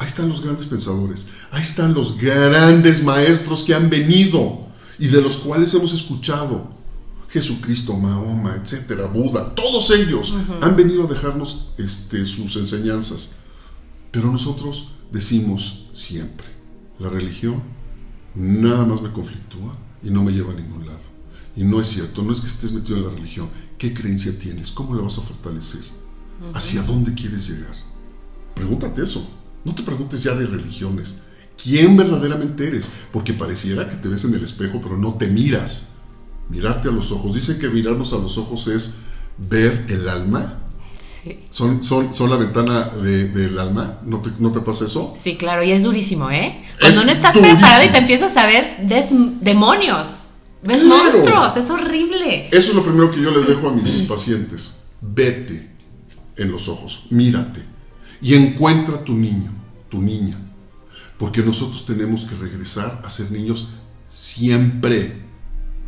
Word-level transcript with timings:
ahí 0.00 0.06
están 0.06 0.30
los 0.30 0.40
grandes 0.40 0.66
pensadores, 0.66 1.28
ahí 1.50 1.60
están 1.60 1.92
los 1.92 2.16
grandes 2.16 3.04
maestros 3.04 3.62
que 3.62 3.74
han 3.74 3.90
venido 3.90 4.66
y 4.98 5.08
de 5.08 5.20
los 5.20 5.36
cuales 5.36 5.72
hemos 5.74 5.92
escuchado. 5.92 6.80
Jesucristo, 7.28 7.94
Mahoma, 7.94 8.56
etcétera, 8.56 9.06
Buda, 9.06 9.54
todos 9.54 9.90
ellos 9.92 10.34
han 10.62 10.74
venido 10.74 11.04
a 11.04 11.06
dejarnos 11.06 11.68
este, 11.78 12.26
sus 12.26 12.56
enseñanzas. 12.56 13.36
Pero 14.10 14.32
nosotros 14.32 14.94
decimos 15.12 15.86
siempre, 15.92 16.46
la 16.98 17.08
religión 17.08 17.62
nada 18.34 18.84
más 18.84 19.00
me 19.02 19.12
conflictúa 19.12 19.76
y 20.02 20.10
no 20.10 20.24
me 20.24 20.32
lleva 20.32 20.52
a 20.52 20.56
ningún 20.56 20.86
lado. 20.86 20.98
Y 21.54 21.62
no 21.62 21.80
es 21.80 21.88
cierto, 21.88 22.22
no 22.22 22.32
es 22.32 22.40
que 22.40 22.48
estés 22.48 22.72
metido 22.72 22.96
en 22.96 23.04
la 23.04 23.10
religión. 23.10 23.50
¿Qué 23.78 23.92
creencia 23.94 24.36
tienes? 24.36 24.70
¿Cómo 24.72 24.94
la 24.94 25.02
vas 25.02 25.18
a 25.18 25.22
fortalecer? 25.22 25.82
¿Hacia 26.54 26.82
dónde 26.82 27.14
quieres 27.14 27.48
llegar? 27.48 27.74
Pregúntate 28.54 29.02
eso. 29.02 29.39
No 29.64 29.74
te 29.74 29.82
preguntes 29.82 30.22
ya 30.22 30.34
de 30.34 30.46
religiones. 30.46 31.22
¿Quién 31.62 31.96
verdaderamente 31.96 32.66
eres? 32.66 32.90
Porque 33.12 33.34
pareciera 33.34 33.88
que 33.88 33.96
te 33.96 34.08
ves 34.08 34.24
en 34.24 34.34
el 34.34 34.42
espejo, 34.42 34.80
pero 34.82 34.96
no 34.96 35.14
te 35.14 35.26
miras. 35.26 35.90
Mirarte 36.48 36.88
a 36.88 36.92
los 36.92 37.12
ojos. 37.12 37.34
Dicen 37.34 37.58
que 37.58 37.68
mirarnos 37.68 38.12
a 38.12 38.18
los 38.18 38.38
ojos 38.38 38.66
es 38.68 38.96
ver 39.36 39.84
el 39.88 40.08
alma. 40.08 40.60
Sí. 40.96 41.38
Son, 41.50 41.84
son, 41.84 42.14
son 42.14 42.30
la 42.30 42.36
ventana 42.36 42.84
del 43.02 43.58
alma. 43.58 43.98
¿No 44.04 44.20
te, 44.20 44.30
¿No 44.38 44.50
te 44.50 44.60
pasa 44.60 44.86
eso? 44.86 45.12
Sí, 45.14 45.36
claro, 45.36 45.62
y 45.62 45.72
es 45.72 45.82
durísimo, 45.82 46.30
¿eh? 46.30 46.62
Cuando 46.80 47.04
no 47.04 47.12
estás 47.12 47.36
preparado 47.36 47.84
y 47.84 47.88
te 47.88 47.98
empiezas 47.98 48.34
a 48.36 48.46
ver 48.46 48.78
demonios. 49.40 50.20
Ves 50.62 50.82
monstruos, 50.82 51.56
es 51.56 51.70
horrible. 51.70 52.48
Eso 52.48 52.70
es 52.70 52.74
lo 52.74 52.82
primero 52.82 53.10
que 53.10 53.20
yo 53.20 53.30
les 53.30 53.46
dejo 53.46 53.68
a 53.68 53.72
mis 53.72 53.90
pacientes. 54.02 54.84
Vete 55.02 55.70
en 56.36 56.50
los 56.50 56.68
ojos, 56.68 57.06
mírate 57.10 57.69
y 58.20 58.34
encuentra 58.34 59.02
tu 59.04 59.14
niño, 59.14 59.52
tu 59.88 60.00
niña. 60.00 60.38
Porque 61.18 61.42
nosotros 61.42 61.84
tenemos 61.84 62.24
que 62.24 62.34
regresar 62.36 63.02
a 63.04 63.10
ser 63.10 63.30
niños 63.30 63.68
siempre. 64.08 65.22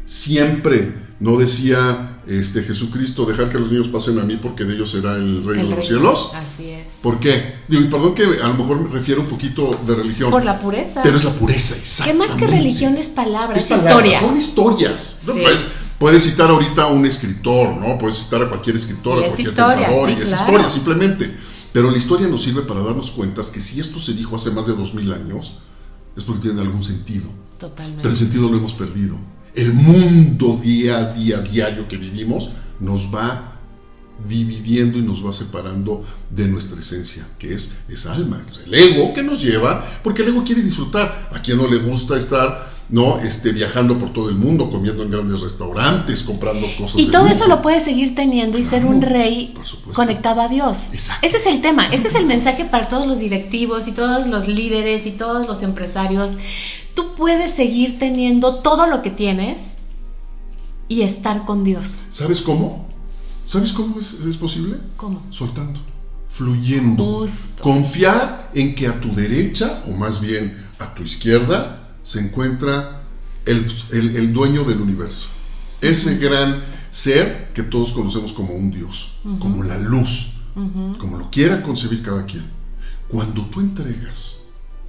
Siempre. 0.04 1.02
No 1.20 1.38
decía 1.38 2.20
este, 2.26 2.62
Jesucristo, 2.62 3.24
dejar 3.24 3.48
que 3.48 3.58
los 3.58 3.70
niños 3.70 3.88
pasen 3.88 4.18
a 4.18 4.24
mí 4.24 4.38
porque 4.40 4.64
de 4.64 4.74
ellos 4.74 4.90
será 4.90 5.16
el 5.16 5.44
reino 5.44 5.70
de 5.70 5.76
los 5.76 5.86
cielos. 5.86 6.32
Así 6.34 6.68
es. 6.68 6.86
¿Por 7.00 7.18
qué? 7.18 7.60
Digo, 7.68 7.82
y 7.82 7.88
perdón 7.88 8.14
que 8.14 8.24
a 8.24 8.48
lo 8.48 8.54
mejor 8.54 8.80
me 8.80 8.88
refiero 8.88 9.22
un 9.22 9.28
poquito 9.28 9.80
de 9.86 9.94
religión. 9.94 10.30
Por 10.30 10.44
la 10.44 10.58
pureza. 10.58 11.00
Pero 11.02 11.16
es 11.16 11.24
la 11.24 11.32
pureza, 11.32 11.76
exacto. 11.76 12.12
¿Qué 12.12 12.18
más 12.18 12.30
que 12.32 12.46
religión 12.46 12.96
es 12.96 13.08
palabra, 13.08 13.56
es, 13.56 13.70
historia. 13.70 14.20
Son 14.20 14.36
historias. 14.36 15.20
Pues, 15.24 15.66
puedes 15.98 16.24
citar 16.24 16.50
ahorita 16.50 16.82
a 16.82 16.86
un 16.88 17.06
escritor, 17.06 17.76
¿no? 17.76 17.98
Puedes 17.98 18.18
citar 18.18 18.42
a 18.42 18.48
cualquier 18.48 18.76
escritor, 18.76 19.18
a 19.18 19.26
cualquier 19.26 19.54
pensador, 19.54 20.10
y 20.10 20.12
es 20.14 20.32
historia 20.32 20.68
simplemente. 20.68 21.32
Pero 21.72 21.90
la 21.90 21.96
historia 21.96 22.28
nos 22.28 22.42
sirve 22.42 22.62
para 22.62 22.82
darnos 22.82 23.10
cuenta 23.10 23.42
que 23.52 23.60
si 23.60 23.80
esto 23.80 23.98
se 23.98 24.12
dijo 24.12 24.36
hace 24.36 24.50
más 24.50 24.66
de 24.66 24.74
dos 24.74 24.94
mil 24.94 25.12
años, 25.12 25.58
es 26.16 26.24
porque 26.24 26.42
tiene 26.42 26.60
algún 26.60 26.84
sentido. 26.84 27.24
Totalmente. 27.58 28.02
Pero 28.02 28.12
el 28.12 28.18
sentido 28.18 28.48
lo 28.48 28.58
hemos 28.58 28.72
perdido. 28.74 29.16
El 29.54 29.72
mundo 29.72 30.58
día 30.62 30.98
a 30.98 31.12
día, 31.12 31.38
diario 31.38 31.88
que 31.88 31.96
vivimos, 31.96 32.50
nos 32.80 33.14
va 33.14 33.52
dividiendo 34.28 34.98
y 34.98 35.02
nos 35.02 35.24
va 35.24 35.32
separando 35.32 36.04
de 36.30 36.46
nuestra 36.48 36.78
esencia, 36.78 37.26
que 37.38 37.54
es 37.54 37.76
esa 37.88 38.14
alma, 38.14 38.40
el 38.66 38.74
ego 38.74 39.12
que 39.14 39.22
nos 39.22 39.42
lleva, 39.42 39.84
porque 40.04 40.22
el 40.22 40.28
ego 40.28 40.44
quiere 40.44 40.62
disfrutar. 40.62 41.30
A 41.32 41.40
quien 41.40 41.58
no 41.58 41.68
le 41.68 41.78
gusta 41.78 42.16
estar 42.16 42.71
¿no? 42.92 43.18
Este, 43.20 43.52
viajando 43.52 43.98
por 43.98 44.12
todo 44.12 44.28
el 44.28 44.34
mundo, 44.36 44.70
comiendo 44.70 45.02
en 45.02 45.10
grandes 45.10 45.40
restaurantes, 45.40 46.22
comprando 46.22 46.66
cosas. 46.78 47.00
Y 47.00 47.10
todo 47.10 47.26
eso 47.26 47.48
lo 47.48 47.62
puedes 47.62 47.84
seguir 47.84 48.14
teniendo 48.14 48.58
y 48.58 48.62
ser 48.62 48.84
un 48.84 49.00
rey 49.00 49.54
conectado 49.94 50.42
a 50.42 50.48
Dios. 50.48 50.90
Ese 50.92 51.38
es 51.38 51.46
el 51.46 51.62
tema, 51.62 51.86
ese 51.86 52.08
es 52.08 52.14
el 52.14 52.26
mensaje 52.26 52.66
para 52.66 52.88
todos 52.88 53.06
los 53.06 53.18
directivos 53.18 53.88
y 53.88 53.92
todos 53.92 54.26
los 54.26 54.46
líderes 54.46 55.06
y 55.06 55.12
todos 55.12 55.46
los 55.46 55.62
empresarios. 55.62 56.36
Tú 56.94 57.14
puedes 57.16 57.52
seguir 57.52 57.98
teniendo 57.98 58.56
todo 58.56 58.86
lo 58.86 59.00
que 59.00 59.10
tienes 59.10 59.70
y 60.86 61.00
estar 61.00 61.46
con 61.46 61.64
Dios. 61.64 62.02
¿Sabes 62.10 62.42
cómo? 62.42 62.86
¿Sabes 63.46 63.72
cómo 63.72 63.98
es, 64.00 64.36
posible? 64.36 64.76
¿Cómo? 64.98 65.22
Soltando, 65.30 65.80
fluyendo. 66.28 67.26
Confiar 67.62 68.50
en 68.52 68.74
que 68.74 68.86
a 68.86 69.00
tu 69.00 69.14
derecha, 69.14 69.82
o 69.88 69.92
más 69.92 70.20
bien 70.20 70.62
a 70.78 70.92
tu 70.92 71.02
izquierda, 71.02 71.81
se 72.02 72.20
encuentra 72.20 73.02
el, 73.44 74.32
dueño 74.32 74.64
del 74.64 74.80
universo. 74.80 75.28
Ese 75.80 76.18
gran 76.18 76.62
ser 76.90 77.50
que 77.54 77.62
todos 77.62 77.92
conocemos 77.92 78.32
como 78.32 78.54
un 78.54 78.70
Dios, 78.70 79.18
como 79.38 79.62
la 79.62 79.78
luz, 79.78 80.42
como 80.54 81.18
lo 81.18 81.30
quiera 81.30 81.62
concebir 81.62 82.02
cada 82.02 82.26
quien. 82.26 82.44
Cuando 83.08 83.44
tú 83.46 83.60
entregas 83.60 84.38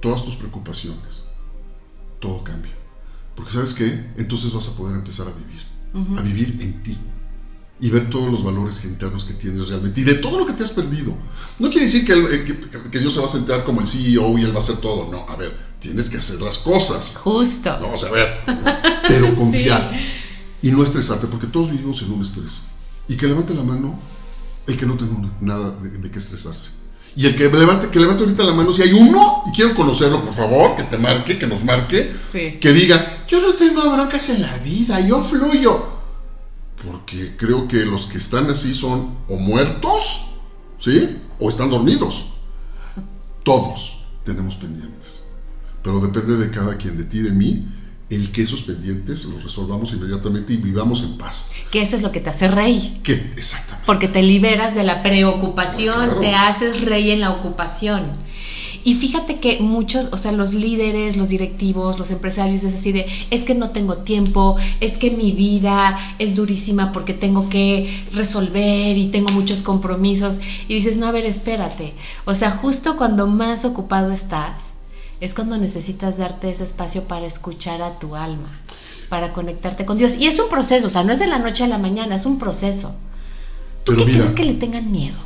todas 0.00 0.24
tus 0.24 0.36
preocupaciones, 0.36 1.24
todo 2.20 2.42
cambia. 2.42 2.72
Porque 3.34 3.52
sabes 3.52 3.74
qué, 3.74 4.12
entonces 4.16 4.52
vas 4.52 4.68
a 4.68 4.76
poder 4.76 4.96
empezar 4.96 5.26
a 5.26 5.32
vivir, 5.32 6.18
a 6.18 6.22
vivir 6.22 6.58
en 6.60 6.82
ti 6.82 6.98
y 7.80 7.90
ver 7.90 8.08
todos 8.08 8.30
los 8.30 8.44
valores 8.44 8.84
internos 8.84 9.24
que 9.24 9.34
tienes 9.34 9.68
realmente 9.68 10.00
y 10.00 10.04
de 10.04 10.14
todo 10.14 10.38
lo 10.38 10.46
que 10.46 10.52
te 10.52 10.62
has 10.62 10.70
perdido. 10.70 11.16
No 11.58 11.68
quiere 11.70 11.86
decir 11.86 12.06
que, 12.06 12.12
eh, 12.12 12.88
que 12.90 13.00
Dios 13.00 13.12
se 13.12 13.20
va 13.20 13.26
a 13.26 13.28
sentar 13.28 13.64
como 13.64 13.80
el 13.80 13.86
CEO 13.86 14.38
y 14.38 14.42
él 14.42 14.52
va 14.52 14.60
a 14.60 14.62
hacer 14.62 14.76
todo. 14.76 15.10
No, 15.10 15.26
a 15.28 15.36
ver, 15.36 15.54
tienes 15.84 16.08
que 16.08 16.16
hacer 16.16 16.40
las 16.40 16.58
cosas. 16.58 17.14
Justo. 17.16 17.76
Vamos 17.78 18.02
a 18.04 18.10
ver. 18.10 18.40
Pero 19.06 19.34
confiar. 19.36 19.92
Y 20.62 20.70
no 20.70 20.82
estresarte, 20.82 21.26
porque 21.26 21.46
todos 21.46 21.70
vivimos 21.70 22.00
en 22.00 22.12
un 22.12 22.22
estrés. 22.22 22.62
Y 23.06 23.16
que 23.16 23.26
levante 23.26 23.52
la 23.52 23.62
mano 23.62 24.00
el 24.66 24.78
que 24.78 24.86
no 24.86 24.96
tenga 24.96 25.28
nada 25.40 25.76
de, 25.82 26.10
qué 26.10 26.18
estresarse. 26.18 26.70
Y 27.14 27.26
el 27.26 27.36
que 27.36 27.50
levante, 27.50 27.88
que 27.88 28.00
levante 28.00 28.24
ahorita 28.24 28.42
la 28.44 28.54
mano, 28.54 28.72
si 28.72 28.80
hay 28.80 28.94
uno, 28.94 29.44
y 29.46 29.54
quiero 29.54 29.74
conocerlo, 29.74 30.24
por 30.24 30.34
favor, 30.34 30.74
que 30.74 30.84
te 30.84 30.96
marque, 30.96 31.38
que 31.38 31.46
nos 31.46 31.62
marque, 31.62 32.12
que 32.32 32.72
diga, 32.72 33.24
yo 33.28 33.42
no 33.42 33.52
tengo 33.52 33.88
broncas 33.92 34.30
en 34.30 34.40
la 34.40 34.56
vida, 34.58 34.98
yo 35.00 35.22
fluyo. 35.22 35.86
Porque 36.84 37.36
creo 37.36 37.68
que 37.68 37.84
los 37.84 38.06
que 38.06 38.18
están 38.18 38.48
así 38.50 38.72
son 38.72 39.18
o 39.28 39.36
muertos, 39.36 40.28
¿sí? 40.80 41.18
O 41.38 41.50
están 41.50 41.68
dormidos. 41.68 42.24
Todos 43.44 43.98
tenemos 44.24 44.54
pendientes 44.56 45.03
pero 45.84 46.00
depende 46.00 46.38
de 46.38 46.50
cada 46.50 46.78
quien, 46.78 46.96
de 46.96 47.04
ti, 47.04 47.20
de 47.20 47.30
mí, 47.30 47.66
el 48.08 48.32
que 48.32 48.42
esos 48.42 48.62
pendientes 48.62 49.26
los 49.26 49.44
resolvamos 49.44 49.92
inmediatamente 49.92 50.54
y 50.54 50.56
vivamos 50.56 51.02
en 51.02 51.18
paz. 51.18 51.52
Que 51.70 51.82
eso 51.82 51.94
es 51.94 52.02
lo 52.02 52.10
que 52.10 52.20
te 52.20 52.30
hace 52.30 52.48
rey. 52.48 53.00
Que, 53.02 53.12
exactamente. 53.36 53.84
Porque 53.84 54.08
te 54.08 54.22
liberas 54.22 54.74
de 54.74 54.82
la 54.82 55.02
preocupación, 55.02 56.20
te 56.20 56.34
haces 56.34 56.80
rey 56.80 57.10
en 57.10 57.20
la 57.20 57.32
ocupación. 57.32 58.02
Y 58.82 58.94
fíjate 58.94 59.40
que 59.40 59.60
muchos, 59.60 60.08
o 60.12 60.18
sea, 60.18 60.32
los 60.32 60.54
líderes, 60.54 61.18
los 61.18 61.28
directivos, 61.28 61.98
los 61.98 62.10
empresarios 62.10 62.64
es 62.64 62.74
así 62.74 62.92
de, 62.92 63.06
es 63.30 63.44
que 63.44 63.54
no 63.54 63.70
tengo 63.70 63.98
tiempo, 63.98 64.56
es 64.80 64.96
que 64.96 65.10
mi 65.10 65.32
vida 65.32 65.98
es 66.18 66.34
durísima 66.34 66.92
porque 66.92 67.14
tengo 67.14 67.48
que 67.50 68.06
resolver 68.12 68.96
y 68.96 69.08
tengo 69.08 69.30
muchos 69.30 69.62
compromisos. 69.62 70.40
Y 70.66 70.74
dices, 70.74 70.96
no, 70.96 71.06
a 71.06 71.12
ver, 71.12 71.26
espérate. 71.26 71.92
O 72.24 72.34
sea, 72.34 72.50
justo 72.50 72.96
cuando 72.96 73.26
más 73.26 73.64
ocupado 73.64 74.12
estás, 74.12 74.73
es 75.24 75.34
cuando 75.34 75.56
necesitas 75.56 76.18
darte 76.18 76.50
ese 76.50 76.64
espacio 76.64 77.04
para 77.04 77.26
escuchar 77.26 77.82
a 77.82 77.98
tu 77.98 78.14
alma, 78.16 78.48
para 79.08 79.32
conectarte 79.32 79.86
con 79.86 79.98
Dios. 79.98 80.16
Y 80.18 80.26
es 80.26 80.38
un 80.38 80.48
proceso, 80.48 80.86
o 80.86 80.90
sea, 80.90 81.04
no 81.04 81.12
es 81.12 81.18
de 81.18 81.26
la 81.26 81.38
noche 81.38 81.64
a 81.64 81.68
la 81.68 81.78
mañana, 81.78 82.16
es 82.16 82.26
un 82.26 82.38
proceso. 82.38 82.94
¿Tú 83.84 83.96
qué 83.96 84.04
crees 84.04 84.32
que 84.32 84.44
le 84.44 84.54
tengan 84.54 84.90
miedo? 84.90 85.16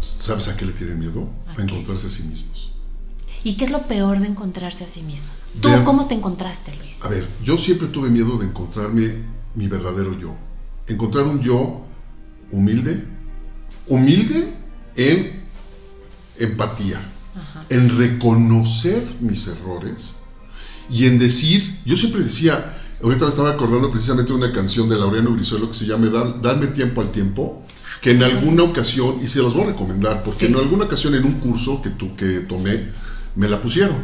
¿Sabes 0.00 0.48
a 0.48 0.56
qué 0.56 0.66
le 0.66 0.72
tienen 0.72 0.98
miedo? 0.98 1.28
A, 1.46 1.62
encontrarse 1.62 2.08
a 2.08 2.10
sí 2.10 2.24
mismos. 2.24 2.72
¿Y 3.44 3.54
qué 3.54 3.64
es 3.64 3.70
lo 3.70 3.82
peor 3.86 4.18
de 4.18 4.26
encontrarse 4.26 4.84
a 4.84 4.88
sí 4.88 5.02
mismo? 5.02 5.30
¿Tú 5.60 5.68
cómo 5.84 6.06
te 6.06 6.14
encontraste, 6.14 6.74
Luis? 6.76 7.04
A 7.04 7.08
ver, 7.08 7.26
yo 7.44 7.56
siempre 7.58 7.88
tuve 7.88 8.10
miedo 8.10 8.36
de 8.38 8.46
encontrarme 8.46 9.22
mi 9.54 9.68
verdadero 9.68 10.18
yo. 10.18 10.34
Encontrar 10.88 11.24
un 11.24 11.40
yo 11.40 11.82
humilde, 12.50 13.04
humilde 13.86 14.52
en 14.96 15.44
empatía, 16.38 17.00
en 17.68 17.98
reconocer 17.98 19.02
mis 19.20 19.46
errores 19.48 20.16
y 20.90 21.06
en 21.06 21.18
decir, 21.18 21.80
yo 21.84 21.96
siempre 21.96 22.22
decía, 22.22 22.76
ahorita 23.02 23.24
me 23.24 23.30
estaba 23.30 23.50
acordando 23.50 23.90
precisamente 23.90 24.32
de 24.32 24.38
una 24.38 24.52
canción 24.52 24.88
de 24.88 24.96
Laureano 24.96 25.30
Brizuelo 25.30 25.68
que 25.68 25.74
se 25.74 25.86
llama 25.86 26.08
Darme 26.40 26.68
tiempo 26.68 27.00
al 27.00 27.10
tiempo, 27.10 27.64
que 28.00 28.12
en 28.12 28.22
alguna 28.22 28.62
ocasión, 28.62 29.20
y 29.22 29.28
se 29.28 29.42
las 29.42 29.52
voy 29.54 29.64
a 29.64 29.66
recomendar, 29.68 30.22
porque 30.22 30.46
en 30.46 30.56
alguna 30.56 30.84
ocasión 30.84 31.14
en 31.14 31.24
un 31.24 31.40
curso 31.40 31.82
que, 31.82 31.90
tu, 31.90 32.14
que 32.14 32.40
tomé, 32.40 32.90
me 33.34 33.48
la 33.48 33.60
pusieron. 33.60 33.96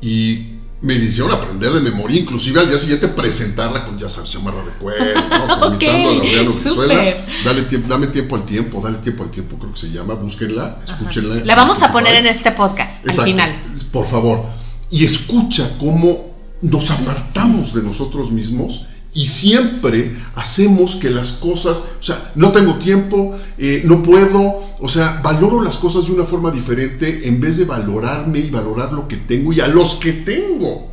Y 0.00 0.57
me 0.80 0.94
hicieron 0.94 1.32
aprender 1.32 1.72
de 1.72 1.80
memoria, 1.80 2.20
inclusive 2.20 2.60
al 2.60 2.68
día 2.68 2.78
siguiente 2.78 3.08
presentarla 3.08 3.84
con, 3.84 3.98
ya 3.98 4.08
sabes, 4.08 4.30
chamarra 4.30 4.62
de 4.64 4.70
cuero, 4.72 5.28
¿no? 5.28 5.66
imitando 5.74 6.10
a 6.10 6.12
Laureano 6.12 6.52
Brizuela. 6.52 7.16
Dale 7.44 7.62
tiempo, 7.62 7.88
dame 7.88 8.06
tiempo 8.08 8.36
al 8.36 8.44
tiempo, 8.44 8.80
dale 8.80 8.98
tiempo 8.98 9.24
al 9.24 9.30
tiempo, 9.30 9.58
creo 9.58 9.72
que 9.72 9.80
se 9.80 9.90
llama, 9.90 10.14
búsquenla, 10.14 10.78
escúchenla. 10.84 11.44
La 11.44 11.56
vamos 11.56 11.82
a 11.82 11.90
poner 11.90 12.14
en 12.14 12.26
este 12.26 12.52
podcast, 12.52 13.08
al 13.08 13.24
final. 13.24 13.60
Por 13.90 14.06
favor. 14.06 14.44
Y 14.90 15.04
escucha 15.04 15.68
cómo 15.78 16.34
nos 16.62 16.90
apartamos 16.90 17.74
de 17.74 17.82
nosotros 17.82 18.30
mismos 18.30 18.86
Y 19.18 19.26
siempre 19.26 20.16
hacemos 20.36 20.94
que 20.94 21.10
las 21.10 21.32
cosas, 21.32 21.96
o 21.98 22.02
sea, 22.04 22.30
no 22.36 22.52
tengo 22.52 22.78
tiempo, 22.78 23.36
eh, 23.58 23.82
no 23.84 24.00
puedo, 24.00 24.60
o 24.78 24.88
sea, 24.88 25.20
valoro 25.24 25.60
las 25.60 25.76
cosas 25.76 26.06
de 26.06 26.12
una 26.12 26.22
forma 26.22 26.52
diferente 26.52 27.26
en 27.26 27.40
vez 27.40 27.56
de 27.56 27.64
valorarme 27.64 28.38
y 28.38 28.48
valorar 28.48 28.92
lo 28.92 29.08
que 29.08 29.16
tengo 29.16 29.52
y 29.52 29.58
a 29.58 29.66
los 29.66 29.96
que 29.96 30.12
tengo. 30.12 30.92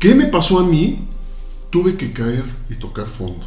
¿Qué 0.00 0.16
me 0.16 0.26
pasó 0.26 0.58
a 0.58 0.64
mí? 0.64 1.06
Tuve 1.70 1.96
que 1.96 2.12
caer 2.12 2.42
y 2.68 2.74
tocar 2.74 3.06
fondo. 3.06 3.46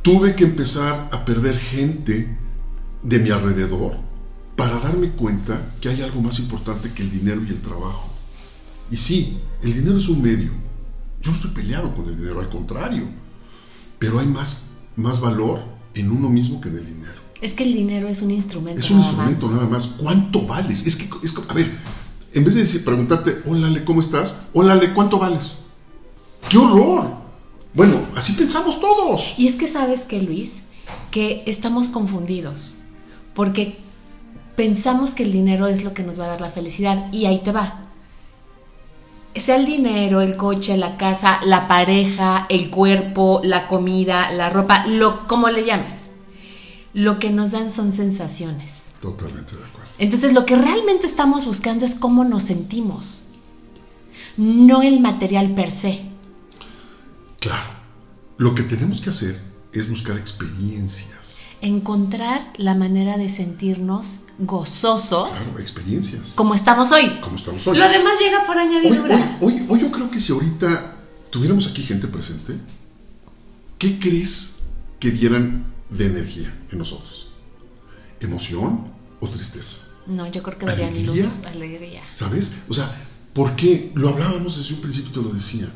Tuve 0.00 0.34
que 0.34 0.44
empezar 0.44 1.10
a 1.12 1.26
perder 1.26 1.58
gente 1.58 2.38
de 3.02 3.18
mi 3.18 3.28
alrededor 3.28 3.98
para 4.56 4.78
darme 4.78 5.10
cuenta 5.10 5.74
que 5.78 5.90
hay 5.90 6.00
algo 6.00 6.22
más 6.22 6.38
importante 6.38 6.90
que 6.94 7.02
el 7.02 7.10
dinero 7.10 7.42
y 7.46 7.50
el 7.50 7.60
trabajo. 7.60 8.08
Y 8.90 8.96
sí, 8.96 9.42
el 9.62 9.74
dinero 9.74 9.98
es 9.98 10.08
un 10.08 10.22
medio. 10.22 10.71
Yo 11.22 11.30
no 11.30 11.36
estoy 11.36 11.52
peleado 11.52 11.94
con 11.94 12.08
el 12.08 12.16
dinero, 12.16 12.40
al 12.40 12.48
contrario. 12.48 13.04
Pero 13.98 14.18
hay 14.18 14.26
más, 14.26 14.70
más 14.96 15.20
valor 15.20 15.60
en 15.94 16.10
uno 16.10 16.28
mismo 16.28 16.60
que 16.60 16.68
en 16.68 16.78
el 16.78 16.86
dinero. 16.86 17.22
Es 17.40 17.52
que 17.52 17.64
el 17.64 17.74
dinero 17.74 18.08
es 18.08 18.22
un 18.22 18.30
instrumento. 18.30 18.80
Es 18.80 18.90
un 18.90 18.98
instrumento 18.98 19.48
nada 19.50 19.68
más. 19.68 19.94
¿Cuánto 19.98 20.46
vales? 20.46 20.86
Es 20.86 20.96
que, 20.96 21.08
es, 21.22 21.34
a 21.48 21.54
ver, 21.54 21.72
en 22.32 22.44
vez 22.44 22.54
de 22.54 22.60
decir, 22.60 22.84
preguntarte, 22.84 23.42
hola 23.46 23.68
Ale, 23.68 23.84
¿cómo 23.84 24.00
estás? 24.00 24.46
Hola 24.52 24.72
Ale, 24.74 24.92
¿cuánto 24.94 25.18
vales? 25.18 25.60
¡Qué 26.48 26.58
horror! 26.58 27.22
Bueno, 27.74 28.06
así 28.16 28.32
pensamos 28.34 28.80
todos. 28.80 29.34
Y 29.38 29.46
es 29.46 29.54
que 29.54 29.68
sabes 29.68 30.02
que, 30.02 30.22
Luis, 30.22 30.54
que 31.10 31.44
estamos 31.46 31.88
confundidos. 31.88 32.76
Porque 33.34 33.78
pensamos 34.56 35.14
que 35.14 35.22
el 35.22 35.32
dinero 35.32 35.68
es 35.68 35.84
lo 35.84 35.94
que 35.94 36.02
nos 36.02 36.18
va 36.18 36.24
a 36.24 36.28
dar 36.28 36.40
la 36.40 36.50
felicidad. 36.50 37.12
Y 37.12 37.26
ahí 37.26 37.40
te 37.42 37.52
va. 37.52 37.91
Sea 39.34 39.56
el 39.56 39.66
dinero, 39.66 40.20
el 40.20 40.36
coche, 40.36 40.76
la 40.76 40.96
casa, 40.96 41.40
la 41.44 41.66
pareja, 41.68 42.46
el 42.48 42.70
cuerpo, 42.70 43.40
la 43.42 43.66
comida, 43.66 44.30
la 44.30 44.50
ropa, 44.50 44.86
lo 44.86 45.26
como 45.26 45.48
le 45.48 45.64
llames. 45.64 46.06
Lo 46.92 47.18
que 47.18 47.30
nos 47.30 47.52
dan 47.52 47.70
son 47.70 47.92
sensaciones. 47.92 48.82
Totalmente 49.00 49.56
de 49.56 49.64
acuerdo. 49.64 49.90
Entonces 49.98 50.34
lo 50.34 50.44
que 50.44 50.56
realmente 50.56 51.06
estamos 51.06 51.46
buscando 51.46 51.84
es 51.84 51.94
cómo 51.94 52.24
nos 52.24 52.44
sentimos, 52.44 53.28
no 54.36 54.82
el 54.82 55.00
material 55.00 55.54
per 55.54 55.70
se. 55.70 56.02
Claro. 57.40 57.82
Lo 58.38 58.54
que 58.54 58.62
tenemos 58.62 59.00
que 59.00 59.10
hacer 59.10 59.40
es 59.72 59.88
buscar 59.88 60.16
experiencias. 60.16 61.21
Encontrar 61.62 62.52
la 62.56 62.74
manera 62.74 63.16
de 63.16 63.28
sentirnos 63.28 64.20
gozosos. 64.38 65.30
Claro, 65.30 65.58
experiencias. 65.60 66.32
Como 66.34 66.54
estamos 66.54 66.90
hoy. 66.90 67.20
Como 67.20 67.36
estamos 67.36 67.64
hoy. 67.68 67.78
Lo 67.78 67.88
demás 67.88 68.18
llega 68.20 68.44
por 68.44 68.58
añadidura. 68.58 69.38
Hoy, 69.40 69.54
hoy, 69.54 69.66
hoy, 69.68 69.80
yo 69.80 69.92
creo 69.92 70.10
que 70.10 70.20
si 70.20 70.32
ahorita 70.32 70.96
tuviéramos 71.30 71.68
aquí 71.68 71.82
gente 71.82 72.08
presente, 72.08 72.56
¿qué 73.78 73.98
crees 74.00 74.64
que 74.98 75.10
vieran 75.10 75.64
de 75.88 76.06
energía 76.06 76.52
en 76.72 76.78
nosotros? 76.78 77.28
¿Emoción 78.20 78.88
o 79.20 79.28
tristeza? 79.28 79.86
No, 80.06 80.26
yo 80.26 80.42
creo 80.42 80.58
que 80.58 80.66
verían 80.66 80.90
¿Alegría? 80.90 81.22
luz, 81.24 81.44
alegría. 81.44 82.02
¿Sabes? 82.12 82.56
O 82.68 82.74
sea, 82.74 82.90
¿por 83.32 83.54
qué? 83.54 83.92
Lo 83.94 84.08
hablábamos 84.08 84.56
desde 84.56 84.74
un 84.74 84.80
principio, 84.80 85.12
te 85.12 85.20
lo 85.20 85.32
decía. 85.32 85.68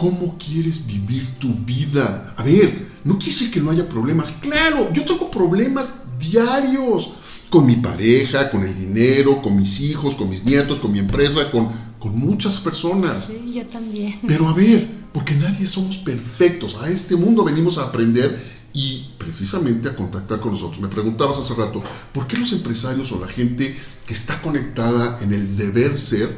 ¿Cómo 0.00 0.38
quieres 0.38 0.86
vivir 0.86 1.28
tu 1.38 1.52
vida? 1.52 2.32
A 2.34 2.42
ver, 2.42 2.86
no 3.04 3.18
quiere 3.18 3.32
decir 3.32 3.50
que 3.50 3.60
no 3.60 3.70
haya 3.70 3.86
problemas. 3.86 4.32
Claro, 4.40 4.90
yo 4.94 5.04
tengo 5.04 5.30
problemas 5.30 5.96
diarios 6.18 7.10
con 7.50 7.66
mi 7.66 7.76
pareja, 7.76 8.48
con 8.48 8.62
el 8.64 8.74
dinero, 8.74 9.42
con 9.42 9.58
mis 9.58 9.78
hijos, 9.82 10.14
con 10.14 10.30
mis 10.30 10.42
nietos, 10.42 10.78
con 10.78 10.90
mi 10.90 11.00
empresa, 11.00 11.50
con, 11.50 11.68
con 11.98 12.18
muchas 12.18 12.60
personas. 12.60 13.26
Sí, 13.26 13.52
yo 13.52 13.66
también. 13.66 14.18
Pero 14.26 14.48
a 14.48 14.54
ver, 14.54 14.88
porque 15.12 15.34
nadie 15.34 15.66
somos 15.66 15.98
perfectos. 15.98 16.78
A 16.80 16.88
este 16.88 17.14
mundo 17.14 17.44
venimos 17.44 17.76
a 17.76 17.82
aprender 17.82 18.42
y 18.72 19.04
precisamente 19.18 19.90
a 19.90 19.96
contactar 19.96 20.40
con 20.40 20.52
nosotros. 20.52 20.80
Me 20.80 20.88
preguntabas 20.88 21.36
hace 21.36 21.52
rato, 21.56 21.82
¿por 22.14 22.26
qué 22.26 22.38
los 22.38 22.52
empresarios 22.52 23.12
o 23.12 23.20
la 23.20 23.28
gente 23.28 23.76
que 24.06 24.14
está 24.14 24.40
conectada 24.40 25.18
en 25.20 25.34
el 25.34 25.58
deber 25.58 25.98
ser 25.98 26.34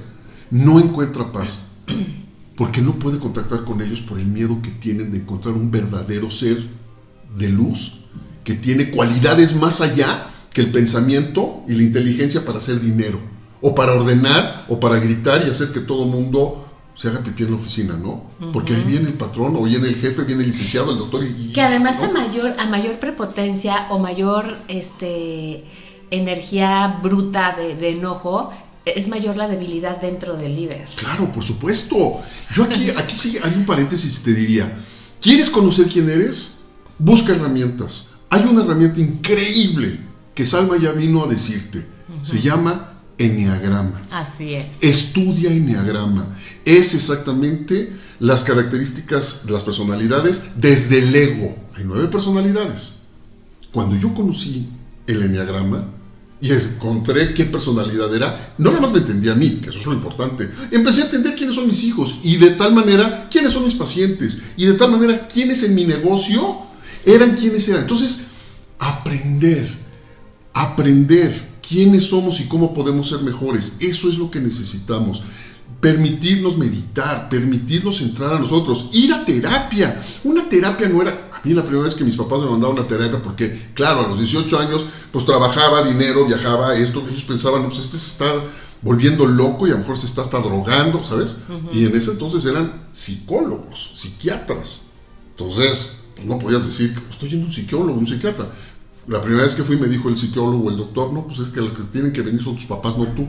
no 0.50 0.81
encuentra 0.81 1.31
paz? 1.31 1.67
Porque 2.56 2.82
no 2.82 2.93
puede 2.93 3.19
contactar 3.19 3.64
con 3.64 3.81
ellos 3.81 4.00
por 4.00 4.19
el 4.19 4.26
miedo 4.26 4.60
que 4.62 4.70
tienen 4.70 5.10
de 5.12 5.19
encontrar 5.19 5.54
un 5.54 5.70
verdadero 5.70 6.31
ser 6.31 6.58
de 7.37 7.49
luz 7.49 8.02
que 8.44 8.54
tiene 8.54 8.90
cualidades 8.90 9.56
más 9.56 9.81
allá 9.81 10.28
que 10.52 10.60
el 10.60 10.72
pensamiento 10.72 11.62
y 11.66 11.75
la 11.75 11.82
inteligencia 11.82 12.44
para 12.44 12.58
hacer 12.58 12.81
dinero, 12.81 13.20
o 13.60 13.75
para 13.75 13.93
ordenar, 13.93 14.66
o 14.69 14.81
para 14.81 14.96
gritar 14.99 15.46
y 15.46 15.50
hacer 15.50 15.72
que 15.72 15.81
todo 15.81 16.04
el 16.04 16.10
mundo 16.10 16.69
se 16.94 17.08
haga 17.08 17.22
pipí 17.22 17.44
en 17.44 17.52
la 17.52 17.56
oficina, 17.56 17.96
¿no? 17.96 18.25
Porque 18.52 18.75
ahí 18.75 18.82
viene 18.82 19.08
el 19.08 19.14
patrón, 19.14 19.56
o 19.56 19.62
viene 19.62 19.88
el 19.88 19.96
jefe, 19.96 20.25
viene 20.25 20.43
el 20.43 20.50
licenciado, 20.50 20.93
el 20.93 20.98
doctor 20.98 21.25
y... 21.25 21.52
Que 21.52 21.62
además 21.62 21.98
¿no? 22.00 22.10
a 22.10 22.12
mayor, 22.12 22.55
a 22.58 22.66
mayor 22.66 22.98
prepotencia 22.98 23.87
o 23.90 23.98
mayor 23.98 24.56
este 24.69 25.64
energía 26.10 27.00
bruta 27.02 27.56
de, 27.56 27.75
de 27.75 27.90
enojo, 27.90 28.52
es 28.84 29.08
mayor 29.08 29.37
la 29.37 29.49
debilidad 29.49 30.00
dentro 30.00 30.37
del 30.37 30.56
líder. 30.56 30.88
Claro, 30.96 31.31
por 31.31 31.44
supuesto. 31.44 32.20
Yo 32.55 32.64
aquí, 32.64 32.90
aquí 32.90 33.17
sí 33.17 33.38
hay 33.43 33.55
un 33.56 33.64
paréntesis 33.64 34.23
te 34.23 34.34
diría, 34.34 34.73
¿quieres 35.20 35.50
conocer 35.50 35.87
quién 35.87 36.08
eres? 36.08 36.58
Busca 36.99 37.32
herramientas. 37.32 38.12
Hay 38.31 38.44
una 38.44 38.62
herramienta 38.62 39.00
increíble 39.00 40.00
que 40.34 40.46
Salma 40.46 40.76
ya 40.79 40.93
vino 40.93 41.25
a 41.25 41.29
decirte. 41.29 41.84
Se 42.23 42.40
llama 42.40 42.94
Enneagrama. 43.19 44.00
Así 44.11 44.55
es. 44.55 44.67
Estudia 44.81 45.50
Enneagrama. 45.50 46.26
Es 46.64 46.94
exactamente 46.94 47.93
las 48.20 48.44
características 48.44 49.46
de 49.46 49.52
las 49.52 49.64
personalidades 49.64 50.44
desde 50.56 50.99
el 50.99 51.14
ego. 51.14 51.56
Hay 51.76 51.84
nueve 51.84 52.08
personalidades. 52.08 53.00
Cuando 53.73 53.96
yo 53.96 54.14
conocí 54.14 54.69
el 55.06 55.23
Enneagrama 55.23 55.84
y 56.43 56.50
encontré 56.50 57.33
qué 57.35 57.44
personalidad 57.44 58.12
era, 58.12 58.55
no 58.59 58.71
nada 58.71 58.83
más 58.83 58.93
me 58.93 58.99
entendí 58.99 59.29
a 59.29 59.35
mí, 59.37 59.61
que 59.62 59.71
eso 59.71 59.79
es 59.79 59.87
lo 59.87 59.93
importante. 59.93 60.50
Empecé 60.73 61.03
a 61.03 61.05
entender 61.05 61.37
quiénes 61.37 61.55
son 61.55 61.69
mis 61.69 61.85
hijos 61.85 62.19
y 62.25 62.37
de 62.37 62.50
tal 62.50 62.75
manera 62.75 63.29
quiénes 63.31 63.53
son 63.53 63.65
mis 63.65 63.77
pacientes 63.77 64.43
y 64.56 64.67
de 64.67 64.75
tal 64.75 64.91
manera 64.91 65.29
quiénes 65.29 65.62
en 65.62 65.77
mi 65.77 65.85
negocio 65.85 66.62
eran 67.06 67.37
quienes 67.37 67.69
eran. 67.69 67.83
Entonces, 67.83 68.25
aprender, 68.81 69.71
aprender 70.53 71.61
quiénes 71.67 72.09
somos 72.09 72.41
y 72.41 72.49
cómo 72.49 72.75
podemos 72.75 73.09
ser 73.09 73.21
mejores. 73.21 73.77
Eso 73.79 74.09
es 74.09 74.19
lo 74.19 74.29
que 74.29 74.41
necesitamos. 74.41 75.23
Permitirnos 75.81 76.59
meditar, 76.59 77.29
permitirnos 77.29 78.00
entrar 78.00 78.35
a 78.35 78.41
nosotros, 78.41 78.89
ir 78.93 79.15
a 79.15 79.25
terapia. 79.25 80.03
Una 80.25 80.49
terapia 80.49 80.89
no 80.89 81.03
era... 81.03 81.29
Mí 81.44 81.55
la 81.55 81.63
primera 81.63 81.84
vez 81.84 81.94
que 81.94 82.05
mis 82.05 82.17
papás 82.17 82.41
me 82.41 82.51
mandaron 82.51 82.79
a 82.79 82.87
terapia, 82.87 83.20
porque 83.20 83.70
claro, 83.75 84.05
a 84.05 84.08
los 84.08 84.19
18 84.19 84.58
años, 84.58 84.84
pues 85.11 85.25
trabajaba, 85.27 85.82
dinero, 85.82 86.25
viajaba, 86.25 86.77
esto, 86.77 87.05
ellos 87.08 87.25
pensaban, 87.25 87.67
pues 87.67 87.81
este 87.81 87.99
se 87.99 88.06
está 88.06 88.32
volviendo 88.82 89.27
loco 89.27 89.67
y 89.67 89.70
a 89.70 89.75
lo 89.75 89.81
mejor 89.81 89.96
se 89.99 90.06
está 90.06 90.22
hasta 90.22 90.39
drogando, 90.41 91.03
¿sabes? 91.05 91.39
Y 91.72 91.84
en 91.87 91.96
ese 91.96 92.13
entonces 92.13 92.44
eran 92.44 92.87
psicólogos, 92.93 93.93
psiquiatras. 93.94 94.87
Entonces, 95.31 95.99
pues 96.15 96.27
no 96.27 96.39
podías 96.39 96.65
decir 96.65 96.94
pues, 96.94 97.13
estoy 97.13 97.31
yendo 97.31 97.46
a 97.46 97.49
un 97.49 97.55
psicólogo, 97.55 97.99
un 97.99 98.06
psiquiatra. 98.06 98.49
La 99.06 99.20
primera 99.20 99.44
vez 99.44 99.55
que 99.55 99.63
fui 99.63 99.77
me 99.77 99.89
dijo 99.89 100.08
el 100.08 100.17
psicólogo 100.17 100.67
o 100.67 100.70
el 100.70 100.77
doctor, 100.77 101.13
no, 101.13 101.27
pues 101.27 101.41
es 101.41 101.49
que 101.49 101.61
los 101.61 101.72
que 101.72 101.82
tienen 101.84 102.13
que 102.13 102.22
venir 102.22 102.43
son 102.43 102.55
tus 102.55 102.67
papás, 102.67 102.96
no 102.96 103.06
tú. 103.08 103.29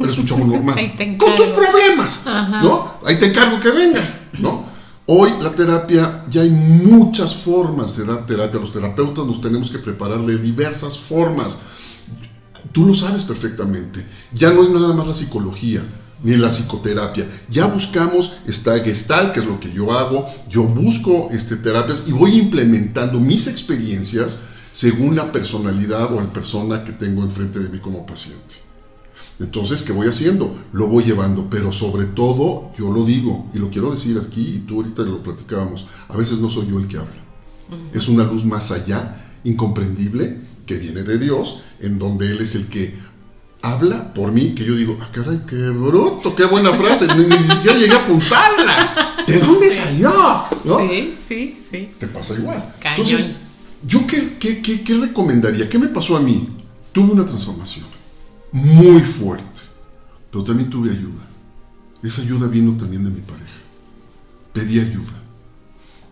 Eres 0.00 0.18
un 0.18 0.26
chavo 0.26 0.44
normal. 0.44 0.76
Ahí 0.78 0.94
te 0.96 1.16
Con 1.16 1.34
tus 1.36 1.48
problemas, 1.48 2.26
Ajá. 2.26 2.62
¿no? 2.62 2.94
Ahí 3.04 3.18
te 3.18 3.26
encargo 3.26 3.58
que 3.60 3.70
vengan, 3.70 4.28
¿no? 4.40 4.66
Hoy 5.06 5.32
la 5.42 5.50
terapia, 5.50 6.24
ya 6.30 6.40
hay 6.40 6.48
muchas 6.48 7.36
formas 7.36 7.94
de 7.98 8.06
dar 8.06 8.24
terapia. 8.24 8.58
Los 8.58 8.72
terapeutas 8.72 9.26
nos 9.26 9.40
tenemos 9.42 9.70
que 9.70 9.78
preparar 9.78 10.24
de 10.24 10.38
diversas 10.38 10.98
formas. 10.98 11.60
Tú 12.72 12.86
lo 12.86 12.94
sabes 12.94 13.24
perfectamente. 13.24 14.06
Ya 14.32 14.50
no 14.50 14.62
es 14.62 14.70
nada 14.70 14.94
más 14.94 15.06
la 15.06 15.12
psicología 15.12 15.82
ni 16.22 16.36
la 16.38 16.48
psicoterapia. 16.48 17.28
Ya 17.50 17.66
buscamos 17.66 18.38
esta 18.46 18.78
gestal, 18.80 19.32
que 19.32 19.40
es 19.40 19.46
lo 19.46 19.60
que 19.60 19.70
yo 19.70 19.92
hago. 19.92 20.26
Yo 20.48 20.62
busco 20.62 21.28
este, 21.30 21.56
terapias 21.56 22.04
y 22.06 22.12
voy 22.12 22.38
implementando 22.38 23.20
mis 23.20 23.46
experiencias 23.46 24.40
según 24.72 25.16
la 25.16 25.30
personalidad 25.30 26.14
o 26.14 26.20
la 26.20 26.32
persona 26.32 26.82
que 26.82 26.92
tengo 26.92 27.22
enfrente 27.22 27.58
de 27.58 27.68
mí 27.68 27.78
como 27.78 28.06
paciente. 28.06 28.63
Entonces, 29.40 29.82
¿qué 29.82 29.92
voy 29.92 30.06
haciendo? 30.06 30.56
Lo 30.72 30.86
voy 30.86 31.04
llevando, 31.04 31.48
pero 31.50 31.72
sobre 31.72 32.06
todo, 32.06 32.70
yo 32.78 32.92
lo 32.92 33.04
digo, 33.04 33.50
y 33.52 33.58
lo 33.58 33.70
quiero 33.70 33.90
decir 33.90 34.20
aquí, 34.24 34.56
y 34.56 34.58
tú 34.60 34.76
ahorita 34.76 35.02
lo 35.02 35.22
platicábamos, 35.22 35.86
a 36.08 36.16
veces 36.16 36.38
no 36.38 36.50
soy 36.50 36.68
yo 36.68 36.78
el 36.78 36.86
que 36.86 36.98
habla. 36.98 37.24
Es 37.92 38.08
una 38.08 38.24
luz 38.24 38.44
más 38.44 38.70
allá, 38.70 39.24
incomprendible, 39.42 40.40
que 40.66 40.76
viene 40.76 41.02
de 41.02 41.18
Dios, 41.18 41.62
en 41.80 41.98
donde 41.98 42.30
Él 42.30 42.40
es 42.40 42.54
el 42.54 42.68
que 42.68 42.94
habla 43.60 44.14
por 44.14 44.30
mí, 44.30 44.54
que 44.54 44.64
yo 44.64 44.76
digo, 44.76 44.96
ah, 45.00 45.08
caray, 45.12 45.40
qué 45.48 45.68
bruto, 45.70 46.36
qué 46.36 46.44
buena 46.44 46.72
frase, 46.72 47.08
ni, 47.16 47.24
ni 47.24 47.36
siquiera 47.36 47.76
llegué 47.76 47.94
a 47.94 48.04
apuntarla. 48.04 49.24
¿De 49.26 49.38
dónde 49.40 49.70
salió? 49.70 50.12
¿No? 50.64 50.78
Sí, 50.78 51.14
sí, 51.26 51.58
sí. 51.70 51.90
te 51.98 52.06
pasa 52.06 52.34
igual. 52.34 52.74
Cañón. 52.80 53.00
Entonces, 53.00 53.36
¿yo 53.84 54.06
qué, 54.06 54.36
qué, 54.38 54.62
qué, 54.62 54.82
qué 54.82 54.94
recomendaría? 54.94 55.68
¿Qué 55.68 55.78
me 55.78 55.88
pasó 55.88 56.16
a 56.16 56.20
mí? 56.20 56.48
Tuve 56.92 57.12
una 57.12 57.26
transformación 57.26 57.93
muy 58.54 59.00
fuerte, 59.02 59.60
pero 60.30 60.44
también 60.44 60.70
tuve 60.70 60.90
ayuda. 60.90 61.22
Esa 62.02 62.22
ayuda 62.22 62.48
vino 62.48 62.76
también 62.76 63.02
de 63.04 63.10
mi 63.10 63.20
pareja. 63.20 63.44
Pedí 64.52 64.78
ayuda. 64.80 65.12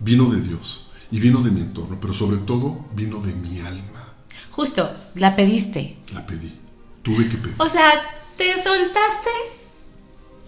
vino 0.01 0.29
de 0.31 0.41
Dios 0.41 0.89
y 1.13 1.21
vino 1.21 1.41
de 1.43 1.51
mi 1.53 1.61
entorno, 1.61 1.97
pero 2.01 2.13
sobre 2.13 2.39
todo 2.39 2.85
vino 2.97 3.21
de 3.21 3.33
mi 3.35 3.61
alma. 3.61 4.03
Justo, 4.51 4.91
la 5.15 5.37
pediste. 5.37 5.97
La 6.13 6.27
pedí. 6.27 6.53
Tuve 7.03 7.29
que 7.29 7.37
pedir. 7.37 7.55
O 7.59 7.69
sea, 7.69 7.89
te 8.37 8.55
soltaste 8.55 9.31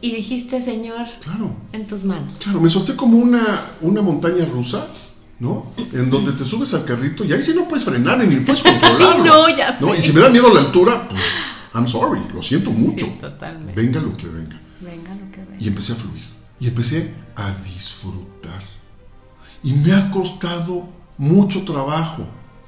y 0.01 0.13
dijiste, 0.17 0.61
Señor, 0.61 1.07
Claro. 1.23 1.55
en 1.73 1.87
tus 1.87 2.03
manos. 2.05 2.39
Claro, 2.41 2.61
me 2.61 2.69
solté 2.69 2.97
como 2.97 3.17
una, 3.19 3.45
una 3.83 4.03
montaña 4.03 4.45
rusa, 4.47 4.89
¿no? 5.39 5.73
En 5.93 6.11
donde 6.11 6.33
te 6.33 6.43
subes 6.45 6.75
al 6.75 6.85
carrito 6.85 7.25
y 7.25 7.33
ahí 7.33 7.43
sí 7.43 7.53
no 7.55 7.69
puedes 7.69 7.85
frenar 7.85 8.19
ni 8.19 8.37
puedes 8.41 8.63
controlarlo. 8.65 9.25
no, 9.25 9.57
ya 9.57 9.79
sé. 9.79 9.87
Y 9.99 10.03
si 10.03 10.13
me 10.13 10.21
da 10.21 10.31
miedo 10.31 10.53
la 10.53 10.61
altura, 10.63 11.09
pues, 11.09 11.23
I'm 11.75 11.89
sorry, 11.89 12.21
lo 12.33 12.41
siento 12.41 12.71
mucho. 12.71 13.07
Sí, 13.07 13.17
totalmente. 13.21 13.81
Venga 13.81 14.01
lo 14.01 14.17
que 14.17 14.29
venga. 14.29 14.61
Venga 14.81 15.15
lo 15.15 15.31
que 15.33 15.39
venga. 15.39 15.57
Y 15.59 15.69
empecé 15.69 15.93
a 15.93 15.97
fluir. 15.97 16.23
Y 16.61 16.69
empecé 16.69 17.15
a 17.37 17.53
disfrutar. 17.65 18.63
Y 19.63 19.73
me 19.73 19.93
ha 19.93 20.11
costado 20.11 20.89
mucho 21.19 21.65
trabajo. 21.65 22.27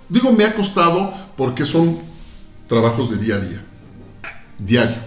Digo 0.09 0.33
me 0.33 0.45
ha 0.45 0.55
costado 0.55 1.13
porque 1.37 1.65
son 1.65 1.99
trabajos 2.67 3.11
de 3.11 3.17
día 3.19 3.37
a 3.37 3.41
día. 3.41 3.65
Diario. 4.59 5.07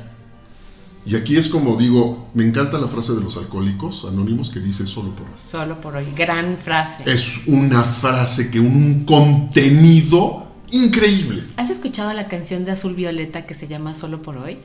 Y 1.05 1.15
aquí 1.15 1.37
es 1.37 1.47
como 1.47 1.75
digo, 1.75 2.29
me 2.33 2.45
encanta 2.45 2.77
la 2.77 2.87
frase 2.87 3.13
de 3.13 3.21
los 3.21 3.35
alcohólicos 3.37 4.05
anónimos 4.05 4.49
que 4.49 4.59
dice 4.59 4.85
solo 4.85 5.11
por 5.15 5.27
hoy. 5.27 5.33
Solo 5.37 5.81
por 5.81 5.95
hoy. 5.95 6.05
Gran 6.15 6.57
frase. 6.57 7.03
Es 7.11 7.47
una 7.47 7.83
frase 7.83 8.51
que 8.51 8.59
un, 8.59 8.67
un 8.67 9.05
contenido 9.05 10.48
increíble. 10.71 11.43
¿Has 11.57 11.69
escuchado 11.69 12.13
la 12.13 12.27
canción 12.27 12.65
de 12.65 12.71
Azul 12.71 12.95
Violeta 12.95 13.45
que 13.45 13.55
se 13.55 13.67
llama 13.67 13.93
Solo 13.93 14.21
por 14.21 14.37
hoy? 14.37 14.57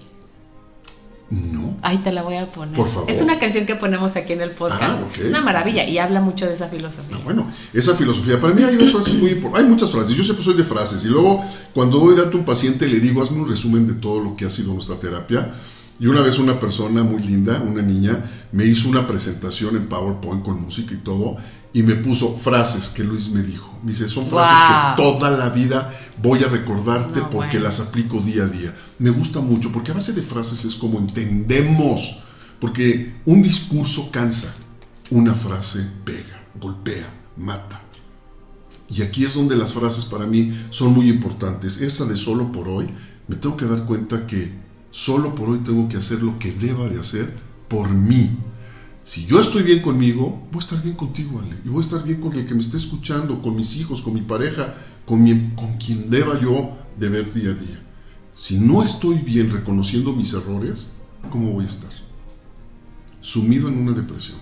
No. 1.30 1.76
Ahí 1.82 1.99
te 1.99 2.12
la 2.12 2.23
voy 2.23 2.37
a 2.37 2.52
poner. 2.52 2.76
Por 2.76 2.88
favor. 2.88 3.11
Es 3.11 3.23
una 3.23 3.38
canción 3.38 3.66
que 3.66 3.75
ponemos 3.75 4.14
aquí 4.14 4.34
en 4.34 4.42
el 4.42 4.50
podcast. 4.50 4.82
Ah, 4.82 5.00
ok. 5.08 5.18
Es 5.18 5.28
una 5.30 5.40
maravilla 5.40 5.87
y 5.88 5.99
habla 5.99 6.20
mucho 6.20 6.46
de 6.46 6.54
esa 6.54 6.68
filosofía. 6.68 7.16
Ah, 7.16 7.20
bueno, 7.25 7.50
esa 7.73 7.94
filosofía, 7.96 8.40
para 8.40 8.52
mí 8.52 8.62
hay 8.62 8.76
frases 8.88 9.14
muy 9.14 9.30
importantes, 9.30 9.64
hay 9.64 9.70
muchas 9.70 9.90
frases, 9.90 10.14
yo 10.14 10.23
siempre 10.23 10.44
soy 10.44 10.54
de 10.54 10.64
frases, 10.64 11.04
y 11.04 11.08
luego 11.08 11.42
cuando 11.73 11.99
voy 11.99 12.14
a 12.14 12.23
darte 12.23 12.37
un 12.37 12.44
paciente 12.44 12.87
le 12.87 13.00
digo, 13.00 13.23
hazme 13.23 13.38
un 13.40 13.49
resumen 13.49 13.87
de 13.87 13.94
todo 13.94 14.20
lo 14.20 14.34
que 14.34 14.44
ha 14.44 14.50
sido 14.50 14.75
nuestra 14.75 14.96
terapia, 14.96 15.54
y 15.99 16.06
una 16.06 16.20
vez 16.20 16.38
una 16.38 16.61
persona 16.61 17.02
muy 17.02 17.23
linda, 17.23 17.62
una 17.62 17.80
niña, 17.80 18.25
me 18.52 18.66
hizo 18.66 18.88
una 18.88 19.06
presentación 19.06 19.76
en 19.76 19.87
PowerPoint 19.88 20.44
con 20.44 20.61
música 20.61 20.92
y 20.92 20.99
todo, 20.99 21.37
y 21.75 21.83
me 21.83 21.97
puso 21.97 22.38
frases 22.38 22.88
que 22.88 23.04
Luis 23.04 23.31
me 23.33 23.43
dijo, 23.43 23.78
me 23.83 23.90
dice, 23.90 24.09
son 24.09 24.26
frases 24.28 24.57
Wow. 24.57 24.97
que 24.97 25.02
toda 25.02 25.31
la 25.37 25.50
vida 25.50 25.93
voy 26.23 26.43
a 26.43 26.49
recordarte 26.49 27.19
No, 27.21 27.28
porque 27.31 27.59
bueno. 27.59 27.64
las 27.64 27.81
aplico 27.81 28.21
día 28.21 28.45
a 28.45 28.47
día. 28.47 28.75
Me 28.99 29.11
gusta 29.11 29.40
mucho, 29.40 29.71
porque 29.73 29.90
a 29.90 29.95
base 29.95 30.12
de 30.14 30.23
frases 30.23 30.64
es 30.64 30.75
como 30.76 30.99
entendemos, 30.99 32.21
porque 32.61 33.16
un 33.26 33.43
discurso 33.43 34.11
cansa, 34.11 34.54
una 35.11 35.35
frase 35.35 35.87
pega, 36.04 36.47
golpea, 36.61 37.12
mata. 37.37 37.83
Y 38.88 39.02
aquí 39.02 39.25
es 39.25 39.35
donde 39.35 39.57
las 39.57 39.73
frases 39.73 40.04
para 40.04 40.26
mí 40.26 40.52
son 40.71 40.93
muy 40.95 41.09
importantes. 41.11 41.81
Esa 41.81 42.04
de 42.04 42.16
solo 42.16 42.52
por 42.52 42.69
hoy, 42.69 42.88
me 43.26 43.37
tengo 43.37 43.57
que 43.57 43.64
dar 43.66 43.85
cuenta 43.85 44.26
que 44.26 44.52
solo 44.90 45.35
por 45.35 45.49
hoy 45.49 45.59
tengo 45.64 45.88
que 45.88 45.97
hacer 45.97 46.23
lo 46.23 46.38
que 46.38 46.52
deba 46.52 46.87
de 46.87 47.00
hacer 47.00 47.35
por 47.69 47.88
mí. 47.90 48.31
Si 49.04 49.26
yo 49.26 49.38
estoy 49.40 49.62
bien 49.62 49.80
conmigo, 49.82 50.46
voy 50.50 50.62
a 50.62 50.64
estar 50.64 50.82
bien 50.82 50.96
contigo, 50.96 51.38
Ale. 51.40 51.56
Y 51.64 51.68
voy 51.68 51.82
a 51.82 51.84
estar 51.87 52.02
bien 52.04 52.20
con 52.20 52.34
el 52.34 52.46
que 52.46 52.54
me 52.54 52.61
esté 52.61 52.78
escuchando, 52.78 53.42
con 53.42 53.54
mis 53.54 53.76
hijos, 53.76 54.00
con 54.00 54.14
mi 54.14 54.23
pareja, 54.23 54.75
con, 55.04 55.23
mi- 55.23 55.50
con 55.54 55.76
quien 55.76 56.08
deba 56.08 56.40
yo 56.40 56.73
de 56.99 57.08
ver 57.11 57.30
día 57.32 57.50
a 57.50 57.54
día. 57.54 57.82
Si 58.34 58.58
no 58.58 58.82
estoy 58.82 59.16
bien 59.18 59.52
reconociendo 59.52 60.12
mis 60.14 60.32
errores, 60.32 60.94
¿cómo 61.30 61.52
voy 61.52 61.64
a 61.64 61.68
estar? 61.68 61.90
Sumido 63.20 63.68
en 63.68 63.78
una 63.78 63.92
depresión. 63.92 64.38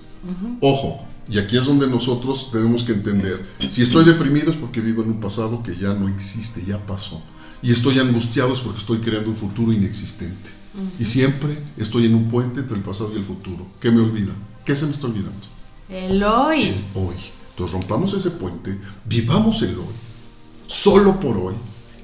Ojo, 0.61 1.05
y 1.29 1.39
aquí 1.39 1.57
es 1.57 1.67
donde 1.67 1.89
nosotros 1.89 2.51
tenemos 2.53 2.85
que 2.85 2.93
entender, 2.93 3.45
si 3.69 3.83
estoy 3.83 4.05
deprimido 4.05 4.51
es 4.51 4.57
porque 4.57 4.81
vivo 4.81 5.03
en 5.03 5.11
un 5.11 5.21
pasado 5.21 5.63
que 5.63 5.77
ya 5.77 5.95
no 5.95 6.09
existe, 6.09 6.65
ya 6.65 6.85
pasó. 6.87 7.23
Y 7.63 7.71
estoy 7.73 7.99
angustiado 7.99 8.53
es 8.55 8.61
porque 8.61 8.79
estoy 8.81 8.99
creando 8.99 9.31
un 9.31 9.37
futuro 9.37 9.73
inexistente. 9.73 10.51
Y 10.99 11.05
siempre 11.05 11.59
estoy 11.77 12.07
en 12.07 12.15
un 12.15 12.31
puente 12.31 12.61
entre 12.61 12.77
el 12.77 12.83
pasado 12.83 13.13
y 13.13 13.19
el 13.19 13.25
futuro. 13.25 13.67
¿Qué 13.81 13.91
me 13.91 14.01
olvida? 14.01 14.33
¿Qué 14.65 14.77
se 14.77 14.87
me 14.87 14.93
está 14.93 15.07
olvidando? 15.07 15.47
El 15.89 16.23
hoy. 16.23 16.63
El 16.69 16.85
hoy. 16.95 17.17
Entonces 17.51 17.75
rompamos 17.75 18.15
ese 18.15 18.31
puente, 18.31 18.79
vivamos 19.05 19.61
el 19.63 19.79
hoy, 19.79 19.95
solo 20.67 21.21
por 21.21 21.37
hoy. 21.37 21.55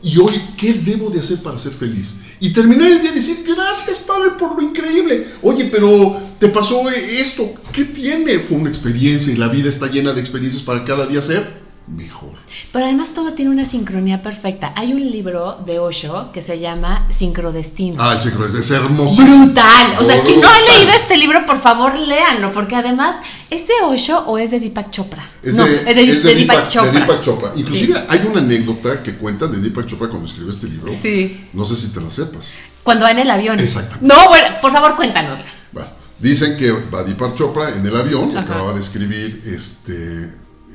Y 0.03 0.19
hoy, 0.19 0.41
¿qué 0.57 0.75
debo 0.75 1.11
de 1.11 1.21
hacer 1.21 1.43
para 1.43 1.59
ser 1.59 1.73
feliz? 1.73 2.21
Y 2.39 2.53
terminar 2.53 2.89
el 2.89 3.01
día 3.01 3.11
y 3.11 3.15
decir, 3.15 3.45
gracias 3.45 3.99
Padre 3.99 4.33
por 4.39 4.55
lo 4.55 4.63
increíble. 4.63 5.27
Oye, 5.43 5.65
pero 5.65 6.21
te 6.39 6.49
pasó 6.49 6.89
esto. 6.91 7.53
¿Qué 7.73 7.85
tiene? 7.85 8.39
Fue 8.39 8.59
una 8.59 8.69
experiencia 8.69 9.33
y 9.33 9.37
la 9.37 9.49
vida 9.49 9.69
está 9.69 9.89
llena 9.89 10.13
de 10.13 10.21
experiencias 10.21 10.63
para 10.63 10.85
cada 10.85 11.07
día 11.07 11.21
ser 11.21 11.68
mejor. 11.91 12.33
Pero 12.73 12.85
además 12.85 13.15
todo 13.15 13.33
tiene 13.33 13.51
una 13.51 13.65
sincronía 13.65 14.23
perfecta. 14.23 14.73
Hay 14.77 14.93
un 14.93 15.11
libro 15.11 15.59
de 15.67 15.79
Osho 15.79 16.31
que 16.33 16.43
se 16.43 16.59
llama 16.59 17.07
Sincrodestino. 17.11 17.97
Ah, 17.99 18.15
el 18.15 18.19
chico, 18.21 18.45
es, 18.45 18.71
hermoso. 18.71 19.23
Brutal. 19.23 19.97
O 20.01 20.05
sea, 20.05 20.23
quien 20.23 20.41
no 20.41 20.49
ha 20.49 20.59
leído 20.61 20.93
este 20.95 21.17
libro, 21.17 21.45
por 21.47 21.61
favor, 21.61 21.97
léanlo, 21.99 22.53
porque 22.53 22.77
además, 22.77 23.17
¿es 23.51 23.67
de 23.69 23.75
Osho 23.85 24.19
o 24.27 24.39
es 24.39 24.51
de 24.51 24.61
Deepak 24.61 24.91
Chopra? 24.91 25.25
Es 25.43 25.55
no, 25.55 25.65
de, 25.65 25.77
es 25.77 25.85
de, 25.85 25.91
es 25.91 26.23
de 26.23 26.29
de 26.29 26.35
Deepak, 26.35 26.57
Deepak, 26.57 26.69
Chopra. 26.69 26.91
de 26.93 26.99
Deepak 26.99 27.21
Chopra. 27.23 27.53
Inclusive 27.57 27.95
Sí. 27.95 28.05
hay 28.09 28.27
una 28.31 28.41
anécdota 28.41 29.03
que 29.03 29.17
cuentan 29.17 29.53
de 29.53 29.59
Deepak 29.59 29.87
Chopra 29.87 30.09
cuando 30.09 30.27
escribió 30.29 30.53
este 30.53 30.67
libro. 30.67 30.93
Sí. 30.93 31.49
No 31.53 31.65
sé 31.65 31.77
si 31.77 31.89
te 31.89 32.01
la 32.01 32.11
sepas. 32.11 32.55
Cuando 32.83 33.05
va 33.05 33.11
en 33.11 33.19
el 33.19 33.31
avión. 33.31 33.59
Exactamente. 33.59 34.07
No, 34.07 34.29
bueno, 34.29 34.49
por 34.61 34.73
favor, 34.73 34.97
cuéntanoslas. 34.97 35.47
Bueno, 35.73 35.89
dicen 36.19 36.57
que 36.59 36.71
va 36.95 37.03
Deepak 37.03 37.35
Chopra 37.35 37.71
en 37.71 37.85
el 37.85 37.97
avión 37.97 38.33
y 38.33 38.37
acababa 38.37 38.73
de 38.73 38.81
escribir 38.81 39.43
este, 39.47 40.31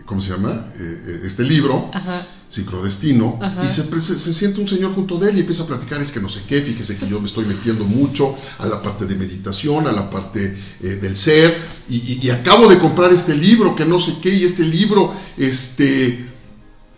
¿cómo 0.06 0.20
se 0.22 0.30
llama? 0.32 0.68
Eh, 0.80 1.04
eh, 1.08 1.22
este 1.26 1.44
libro, 1.44 1.90
Ajá. 1.94 2.26
Sincrodestino, 2.50 3.40
Ajá. 3.42 3.66
y 3.66 3.70
se, 3.70 3.84
se, 4.02 4.34
sienta 4.34 4.62
un 4.62 4.68
señor 4.68 4.94
junto 4.94 5.18
de 5.18 5.30
él 5.32 5.38
y 5.38 5.40
empieza 5.42 5.64
a 5.64 5.68
platicar, 5.68 6.02
es 6.02 6.12
que 6.12 6.20
no 6.20 6.30
sé 6.30 6.42
qué, 6.48 6.62
fíjese 6.62 6.98
que 6.98 7.08
yo 7.08 7.20
me 7.20 7.26
estoy 7.26 7.46
metiendo 7.46 7.84
mucho 7.86 8.36
a 8.60 8.68
la 8.68 8.82
parte 8.82 9.06
de 9.06 9.16
meditación, 9.16 9.88
a 9.88 9.92
la 9.92 10.10
parte 10.10 10.56
eh, 10.82 10.88
del 11.02 11.16
ser, 11.18 11.58
y, 11.90 11.96
y- 11.98 12.20
y 12.22 12.30
acabo 12.30 12.68
de 12.70 12.78
comprar 12.80 13.12
este 13.12 13.36
libro, 13.36 13.76
que 13.76 13.86
no 13.86 14.00
sé 14.00 14.16
qué, 14.22 14.30
y 14.34 14.44
este 14.44 14.64
libro, 14.64 15.14
este... 15.38 16.28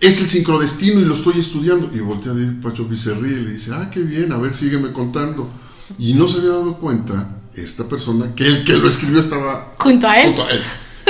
Es 0.02 0.20
el 0.20 0.28
sincrodestino 0.28 1.00
y 1.00 1.06
lo 1.06 1.14
estoy 1.14 1.40
estudiando. 1.40 1.90
Y 1.96 2.00
voltea 2.02 2.34
de 2.34 2.48
Pacho 2.62 2.86
ríe 2.88 3.32
y 3.32 3.46
le 3.46 3.52
dice, 3.54 3.72
ah, 3.74 3.90
qué 3.90 4.02
bien, 4.02 4.34
a 4.34 4.38
ver, 4.38 4.54
sígueme 4.54 4.92
contando. 4.92 5.50
Y 5.98 6.14
no 6.16 6.28
se 6.28 6.40
había 6.40 6.50
dado 6.50 6.78
cuenta 6.78 7.38
esta 7.56 7.88
persona 7.88 8.36
que 8.36 8.46
el 8.46 8.66
que 8.66 8.74
lo 8.74 8.90
escribió 8.90 9.20
estaba 9.22 9.74
Junto 9.80 10.06
a 10.08 10.20
él. 10.20 10.28
junto 10.28 10.44
a 10.46 10.52
él. 10.52 10.62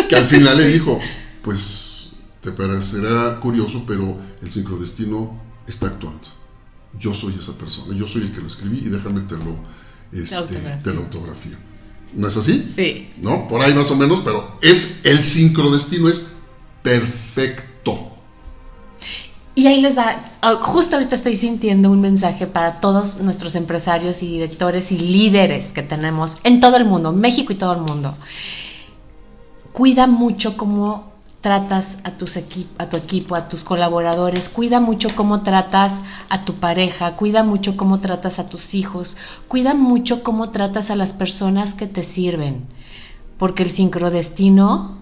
Que 0.08 0.16
al 0.16 0.25
final 0.28 0.58
le 0.60 0.68
dijo, 0.68 1.00
pues 1.46 2.14
te 2.42 2.52
parecerá 2.52 3.40
curioso, 3.40 3.84
pero 3.88 4.18
el 4.42 4.52
sincrodestino 4.52 5.40
está 5.68 5.88
actuando. 5.88 6.28
Yo 7.00 7.14
soy 7.14 7.36
esa 7.40 7.54
persona, 7.54 7.96
yo 7.96 8.08
soy 8.08 8.24
el 8.24 8.32
que 8.32 8.42
lo 8.42 8.48
escribí 8.48 8.80
y 8.80 8.90
déjame 8.90 9.22
te 9.22 9.36
lo, 9.36 9.56
este, 10.12 10.58
te 10.84 10.92
lo 10.92 11.02
autografío. 11.02 11.56
¿No 12.14 12.28
es 12.28 12.38
así? 12.38 12.68
Sí. 12.74 13.12
¿No? 13.22 13.48
Por 13.48 13.62
ahí 13.62 13.74
más 13.75 13.92
o 13.92 13.96
menos, 13.96 14.22
pero 14.25 14.58
es 14.62 15.02
el 15.04 15.24
sincrodestino 15.24 16.10
es 16.10 16.34
perfecto. 16.82 18.12
Y 19.54 19.68
ahí 19.68 19.82
les 19.82 19.98
va, 19.98 20.24
ah, 20.42 20.56
justo 20.62 20.96
ahorita 20.96 21.16
estoy 21.16 21.36
sintiendo 21.36 21.92
un 21.92 22.02
mensaje 22.02 22.48
para 22.48 22.80
todos 22.80 23.20
nuestros 23.20 23.54
empresarios 23.56 24.24
y 24.24 24.28
directores 24.28 24.92
y 24.92 24.98
líderes 24.98 25.72
que 25.72 25.84
tenemos 25.84 26.38
en 26.44 26.60
todo 26.60 26.78
el 26.78 26.86
mundo, 26.86 27.14
México 27.14 27.54
y 27.54 27.56
todo 27.56 27.74
el 27.74 27.82
mundo. 27.82 28.18
Cuida 29.74 30.08
mucho 30.08 30.58
cómo 30.58 31.15
tratas 31.46 32.00
a, 32.04 32.10
tus 32.10 32.38
a 32.80 32.90
tu 32.90 32.98
equipo, 32.98 33.36
a 33.36 33.48
tus 33.48 33.64
colaboradores, 33.64 34.50
cuida 34.50 34.80
mucho 34.80 35.10
cómo 35.16 35.44
tratas 35.44 36.02
a 36.28 36.44
tu 36.44 36.56
pareja, 36.56 37.16
cuida 37.16 37.44
mucho 37.44 37.78
cómo 37.78 38.00
tratas 38.00 38.40
a 38.40 38.50
tus 38.50 38.74
hijos, 38.74 39.16
cuida 39.48 39.75
mucho 39.75 40.24
cómo 40.24 40.50
tratas 40.50 40.90
a 40.90 40.96
las 40.96 41.14
personas 41.14 41.75
que 41.75 41.86
te 41.86 42.04
sirven, 42.04 42.66
porque 43.38 43.62
el 43.62 43.70
sincrodestino 43.70 44.98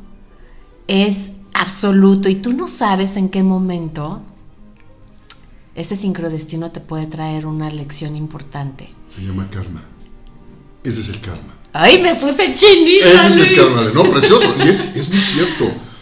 es 0.87 1.31
absoluto 1.53 2.27
y 2.27 2.35
tú 2.35 2.51
no 2.51 2.67
sabes 2.67 3.15
en 3.15 3.29
qué 3.29 3.41
momento 3.41 4.21
ese 5.75 5.95
sincrodestino 5.95 6.73
te 6.73 6.81
puede 6.81 7.07
traer 7.07 7.45
una 7.45 7.69
lección 7.69 8.17
importante. 8.17 8.89
Se 9.07 9.21
llama 9.21 9.49
karma. 9.49 9.81
Ese 10.83 10.99
es 10.99 11.07
el 11.07 11.21
karma. 11.21 11.55
¡Ay, 11.71 12.01
me 12.01 12.15
puse 12.15 12.53
chinita! 12.53 13.27
Ese 13.27 13.27
es 13.27 13.49
el 13.49 13.55
karma. 13.55 13.83
No, 13.93 14.03
precioso. 14.09 14.53
Y 14.57 14.67
es, 14.67 14.93
es 14.97 15.09
muy 15.09 15.21
cierto. 15.21 15.92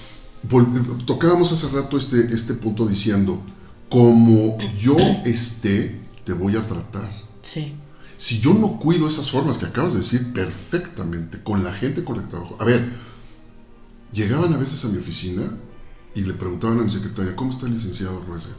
Tocábamos 1.05 1.51
hace 1.51 1.67
rato 1.69 1.97
este, 1.97 2.33
este 2.33 2.53
punto 2.55 2.87
diciendo, 2.87 3.41
como 3.89 4.57
yo 4.79 4.97
esté, 5.25 5.99
te 6.23 6.33
voy 6.33 6.55
a 6.55 6.65
tratar. 6.65 7.11
Sí. 7.41 7.73
Si 8.17 8.39
yo 8.39 8.53
no 8.53 8.77
cuido 8.77 9.07
esas 9.07 9.31
formas 9.31 9.57
que 9.57 9.65
acabas 9.65 9.93
de 9.93 9.99
decir 9.99 10.33
perfectamente 10.33 11.41
con 11.41 11.63
la 11.63 11.73
gente 11.73 12.03
con 12.03 12.17
la 12.17 12.23
que 12.23 12.29
trabajo. 12.29 12.55
A 12.59 12.65
ver, 12.65 12.87
llegaban 14.13 14.53
a 14.53 14.57
veces 14.57 14.83
a 14.85 14.89
mi 14.89 14.97
oficina 14.97 15.43
y 16.13 16.21
le 16.21 16.33
preguntaban 16.33 16.79
a 16.79 16.83
mi 16.83 16.89
secretaria, 16.89 17.35
¿cómo 17.35 17.51
está 17.51 17.65
el 17.65 17.73
licenciado 17.73 18.21
Ruese? 18.27 18.51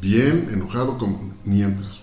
Bien, 0.00 0.48
enojado, 0.52 0.98
con... 0.98 1.34
ni 1.44 1.62
entres. 1.62 2.00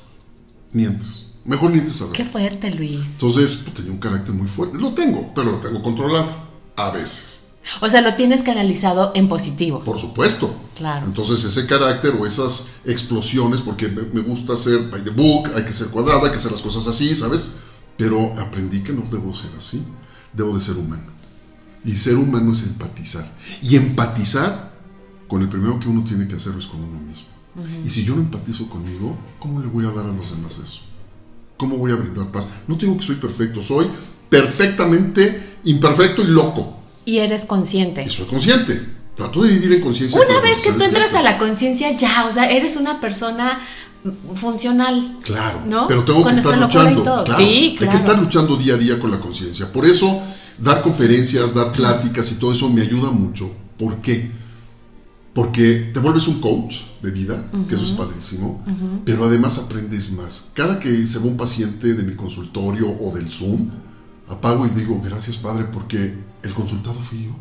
Ni 0.71 0.85
entres. 0.85 1.27
Mejor 1.45 1.71
ni 1.71 1.79
entres 1.79 2.01
a 2.01 2.05
ver. 2.05 2.13
Qué 2.13 2.25
fuerte, 2.25 2.71
Luis. 2.71 3.07
Entonces, 3.13 3.61
pues, 3.63 3.75
tenía 3.75 3.91
un 3.91 3.99
carácter 3.99 4.33
muy 4.33 4.47
fuerte. 4.47 4.77
Lo 4.77 4.93
tengo, 4.93 5.31
pero 5.33 5.51
lo 5.51 5.59
tengo 5.59 5.81
controlado. 5.81 6.27
A 6.75 6.91
veces. 6.91 7.38
O 7.81 7.89
sea, 7.89 8.01
lo 8.01 8.15
tienes 8.15 8.43
canalizado 8.43 9.11
en 9.15 9.27
positivo. 9.27 9.83
Por 9.83 9.99
supuesto. 9.99 10.53
Claro. 10.75 11.05
Entonces 11.05 11.43
ese 11.43 11.67
carácter 11.67 12.15
o 12.19 12.25
esas 12.25 12.69
explosiones, 12.85 13.61
porque 13.61 13.88
me, 13.88 14.01
me 14.13 14.21
gusta 14.21 14.53
hacer 14.53 14.89
by 14.89 15.03
the 15.03 15.09
book, 15.09 15.49
hay 15.55 15.63
que 15.63 15.73
ser 15.73 15.88
cuadrado, 15.88 16.25
hay 16.25 16.31
que 16.31 16.38
hacer 16.38 16.51
las 16.51 16.61
cosas 16.61 16.88
así, 16.88 17.15
¿sabes? 17.15 17.53
Pero 17.97 18.33
aprendí 18.39 18.81
que 18.81 18.93
no 18.93 19.03
debo 19.11 19.33
ser 19.33 19.51
así, 19.57 19.83
debo 20.33 20.53
de 20.53 20.61
ser 20.61 20.77
humano. 20.77 21.03
Y 21.83 21.95
ser 21.95 22.15
humano 22.15 22.53
es 22.53 22.63
empatizar. 22.63 23.29
Y 23.61 23.75
empatizar 23.75 24.71
con 25.27 25.41
el 25.41 25.49
primero 25.49 25.79
que 25.79 25.88
uno 25.88 26.03
tiene 26.03 26.27
que 26.27 26.35
hacerlo 26.35 26.59
es 26.59 26.67
con 26.67 26.83
uno 26.83 26.99
mismo. 26.99 27.27
Y 27.85 27.89
si 27.89 28.03
yo 28.03 28.15
no 28.15 28.21
empatizo 28.21 28.69
conmigo, 28.69 29.17
¿cómo 29.39 29.59
le 29.59 29.67
voy 29.67 29.85
a 29.85 29.91
dar 29.91 30.05
a 30.05 30.13
los 30.13 30.31
demás 30.31 30.59
eso? 30.59 30.81
¿Cómo 31.57 31.77
voy 31.77 31.91
a 31.91 31.95
brindar 31.95 32.31
paz? 32.31 32.47
No 32.67 32.75
digo 32.75 32.95
que 32.97 33.03
soy 33.03 33.15
perfecto, 33.15 33.61
soy 33.61 33.88
perfectamente 34.29 35.57
imperfecto 35.65 36.21
y 36.21 36.27
loco. 36.27 36.78
Y 37.09 37.17
eres 37.19 37.45
consciente. 37.45 38.03
Y 38.03 38.09
soy 38.09 38.25
consciente. 38.27 38.79
Trato 39.15 39.41
de 39.43 39.49
vivir 39.51 39.73
en 39.73 39.81
conciencia. 39.81 40.19
Una 40.19 40.39
vez 40.41 40.59
que 40.59 40.71
tú 40.73 40.83
entras 40.83 41.13
a 41.15 41.21
la 41.21 41.37
conciencia, 41.37 41.91
ya, 41.97 42.25
o 42.25 42.31
sea, 42.31 42.49
eres 42.49 42.77
una 42.77 43.01
persona 43.01 43.59
funcional. 44.35 45.17
Claro, 45.23 45.61
¿no? 45.65 45.87
pero 45.87 46.05
tengo 46.05 46.23
Con 46.23 46.31
que 46.31 46.37
estar 46.37 46.57
luchando. 46.57 47.03
claro, 47.03 47.25
Sí, 47.35 47.43
Hay 47.43 47.75
claro. 47.75 47.91
que 47.91 47.97
estar 47.97 48.19
luchando 48.19 48.55
día 48.57 48.75
a 48.75 48.77
día 48.77 48.99
con 48.99 49.11
la 49.11 49.19
conciencia. 49.19 49.71
Por 49.73 49.85
eso, 49.85 50.21
dar 50.57 50.81
conferencias, 50.81 51.53
dar 51.53 51.71
pláticas 51.73 52.31
y 52.31 52.35
todo 52.35 52.51
eso 52.51 52.69
me 52.69 52.81
ayuda 52.81 53.11
mucho. 53.11 53.51
¿Por 53.77 53.97
qué? 54.01 54.31
Porque 55.33 55.91
te 55.93 55.99
vuelves 55.99 56.27
un 56.27 56.39
coach 56.39 56.77
de 57.01 57.11
vida, 57.11 57.43
que 57.67 57.75
eso 57.75 57.83
es 57.83 57.91
padrísimo, 57.91 58.63
pero 59.05 59.25
además 59.25 59.57
aprendes 59.57 60.11
más. 60.11 60.51
Cada 60.53 60.79
que 60.79 61.05
se 61.07 61.19
va 61.19 61.25
un 61.25 61.37
paciente 61.37 61.93
de 61.93 62.03
mi 62.03 62.15
consultorio 62.15 62.87
o 62.89 63.13
del 63.15 63.31
Zoom, 63.31 63.69
apago 64.27 64.65
y 64.65 64.69
digo, 64.69 65.01
gracias 65.03 65.37
Padre, 65.37 65.65
porque 65.71 66.13
el 66.43 66.53
consultado 66.53 67.00
fui 67.01 67.25
yo. 67.25 67.31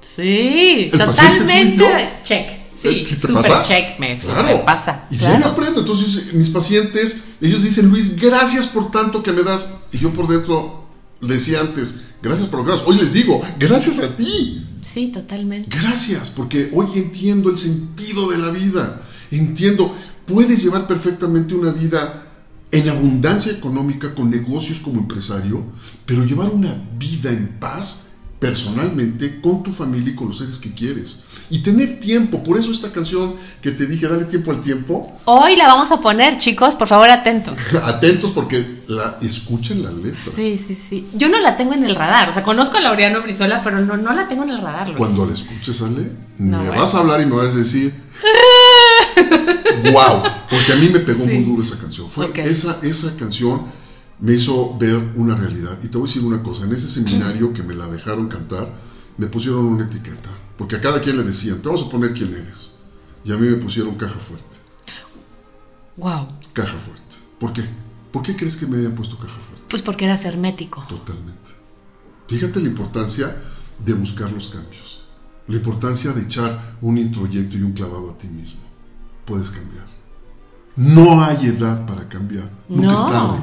Sí, 0.00 0.88
El 0.92 0.98
totalmente. 0.98 1.76
yo. 1.76 1.88
Check. 2.24 2.48
Sí, 2.80 2.88
Eh, 2.88 3.04
¿sí 3.04 3.16
te 3.20 3.26
super 3.26 3.42
pasa? 3.42 3.62
check 3.62 3.98
me 3.98 4.16
Claro. 4.16 4.40
super 4.48 4.64
pasa. 4.64 5.06
Y 5.10 5.16
ya 5.18 5.28
me 5.30 5.36
Claro. 5.36 5.52
aprendo. 5.52 5.80
Entonces, 5.80 6.32
mis 6.32 6.48
pacientes, 6.48 7.24
ellos 7.42 7.62
dicen, 7.62 7.88
Luis, 7.90 8.16
gracias 8.16 8.66
por 8.68 8.90
tanto 8.90 9.22
que 9.22 9.32
me 9.32 9.42
das. 9.42 9.74
Y 9.92 9.98
yo 9.98 10.12
por 10.14 10.26
dentro 10.26 10.86
le 11.20 11.34
decía 11.34 11.60
antes, 11.60 12.02
gracias 12.22 12.48
por 12.48 12.60
lo 12.60 12.64
que 12.66 12.70
das. 12.72 12.82
Hoy 12.86 12.96
les 12.96 13.12
digo, 13.12 13.42
gracias 13.58 13.98
a 13.98 14.08
ti. 14.16 14.66
Sí, 14.80 15.08
totalmente. 15.08 15.68
Gracias, 15.78 16.30
porque 16.30 16.70
hoy 16.72 16.86
entiendo 16.96 17.50
el 17.50 17.58
sentido 17.58 18.30
de 18.30 18.38
la 18.38 18.48
vida. 18.48 19.02
Entiendo, 19.30 19.94
puedes 20.26 20.62
llevar 20.62 20.86
perfectamente 20.86 21.54
una 21.54 21.72
vida 21.72 22.22
en 22.72 22.88
abundancia 22.88 23.52
económica 23.52 24.14
con 24.14 24.30
negocios 24.30 24.80
como 24.80 25.00
empresario, 25.00 25.62
pero 26.06 26.24
llevar 26.24 26.48
una 26.48 26.74
vida 26.98 27.30
en 27.30 27.58
paz 27.60 28.06
personalmente 28.40 29.40
con 29.42 29.62
tu 29.62 29.70
familia 29.70 30.12
y 30.12 30.16
con 30.16 30.28
los 30.28 30.38
seres 30.38 30.58
que 30.58 30.72
quieres. 30.72 31.24
Y 31.50 31.58
tener 31.62 32.00
tiempo, 32.00 32.42
por 32.42 32.56
eso 32.58 32.72
esta 32.72 32.90
canción 32.90 33.34
que 33.60 33.70
te 33.70 33.86
dije, 33.86 34.08
dale 34.08 34.24
tiempo 34.24 34.50
al 34.50 34.60
tiempo, 34.62 35.18
Hoy 35.26 35.56
la 35.56 35.66
vamos 35.66 35.92
a 35.92 36.00
poner, 36.00 36.38
chicos, 36.38 36.74
por 36.74 36.88
favor, 36.88 37.10
atentos. 37.10 37.74
atentos 37.84 38.30
porque 38.30 38.82
la 38.88 39.18
escuchen 39.20 39.82
la 39.82 39.92
letra. 39.92 40.32
Sí, 40.34 40.56
sí, 40.56 40.76
sí. 40.88 41.06
Yo 41.14 41.28
no 41.28 41.38
la 41.38 41.56
tengo 41.58 41.74
en 41.74 41.84
el 41.84 41.94
radar. 41.94 42.28
O 42.30 42.32
sea, 42.32 42.42
conozco 42.42 42.78
a 42.78 42.80
Laureano 42.80 43.20
Brizola, 43.22 43.62
pero 43.62 43.80
no, 43.80 43.96
no 43.98 44.12
la 44.14 44.26
tengo 44.26 44.42
en 44.44 44.50
el 44.50 44.60
radar. 44.62 44.86
Luis. 44.86 44.96
Cuando 44.98 45.26
la 45.26 45.34
escuches, 45.34 45.82
Ale, 45.82 46.10
No, 46.38 46.58
me 46.58 46.66
bueno. 46.68 46.80
vas 46.80 46.94
a 46.94 47.00
hablar 47.00 47.20
y 47.20 47.26
me 47.26 47.36
vas 47.36 47.54
a 47.54 47.58
decir, 47.58 47.92
wow, 49.92 50.22
porque 50.48 50.72
a 50.72 50.76
mí 50.76 50.88
me 50.88 51.00
pegó 51.00 51.24
Sí. 51.26 51.34
muy 51.34 51.44
duro 51.44 51.62
esa 51.62 51.78
canción. 51.78 52.08
Fue 52.08 52.26
Ok. 52.26 52.38
esa, 52.38 52.78
esa 52.82 53.14
canción 53.16 53.62
me 54.20 54.34
hizo 54.34 54.76
ver 54.78 55.12
una 55.16 55.34
realidad. 55.34 55.78
Y 55.82 55.88
te 55.88 55.98
voy 55.98 56.06
a 56.08 56.12
decir 56.12 56.24
una 56.24 56.42
cosa, 56.42 56.64
en 56.64 56.72
ese 56.72 56.88
seminario 56.88 57.52
que 57.52 57.62
me 57.62 57.74
la 57.74 57.86
dejaron 57.86 58.28
cantar, 58.28 58.68
me 59.16 59.26
pusieron 59.26 59.64
una 59.64 59.84
etiqueta, 59.84 60.28
porque 60.58 60.76
a 60.76 60.80
cada 60.80 61.00
quien 61.00 61.16
le 61.16 61.22
decían, 61.24 61.60
te 61.60 61.68
vamos 61.68 61.84
a 61.84 61.90
poner 61.90 62.12
quién 62.14 62.32
eres. 62.34 62.72
Y 63.24 63.32
a 63.32 63.36
mí 63.36 63.46
me 63.48 63.56
pusieron 63.56 63.94
caja 63.96 64.18
fuerte, 64.18 64.56
Wow. 65.96 66.28
caja 66.52 66.76
fuerte. 66.78 67.16
¿Por 67.38 67.52
qué? 67.52 67.64
¿Por 68.12 68.22
qué 68.22 68.34
crees 68.36 68.56
que 68.56 68.66
me 68.66 68.78
hayan 68.78 68.94
puesto 68.94 69.16
caja 69.16 69.38
fuerte? 69.38 69.64
Pues 69.68 69.82
porque 69.82 70.04
eras 70.06 70.24
hermético. 70.24 70.82
Totalmente. 70.88 71.50
Fíjate 72.28 72.60
la 72.60 72.68
importancia 72.68 73.36
de 73.84 73.92
buscar 73.94 74.30
los 74.32 74.48
cambios. 74.48 75.02
La 75.48 75.56
importancia 75.56 76.12
de 76.12 76.22
echar 76.22 76.76
un 76.80 76.96
introyecto 76.98 77.56
y 77.56 77.62
un 77.62 77.72
clavado 77.72 78.10
a 78.10 78.18
ti 78.18 78.26
mismo. 78.28 78.60
Puedes 79.24 79.50
cambiar. 79.50 79.86
No 80.76 81.22
hay 81.22 81.46
edad 81.46 81.86
para 81.86 82.08
cambiar. 82.08 82.48
Nunca 82.68 82.86
No. 82.86 82.94
es 82.94 83.12
tarde. 83.12 83.42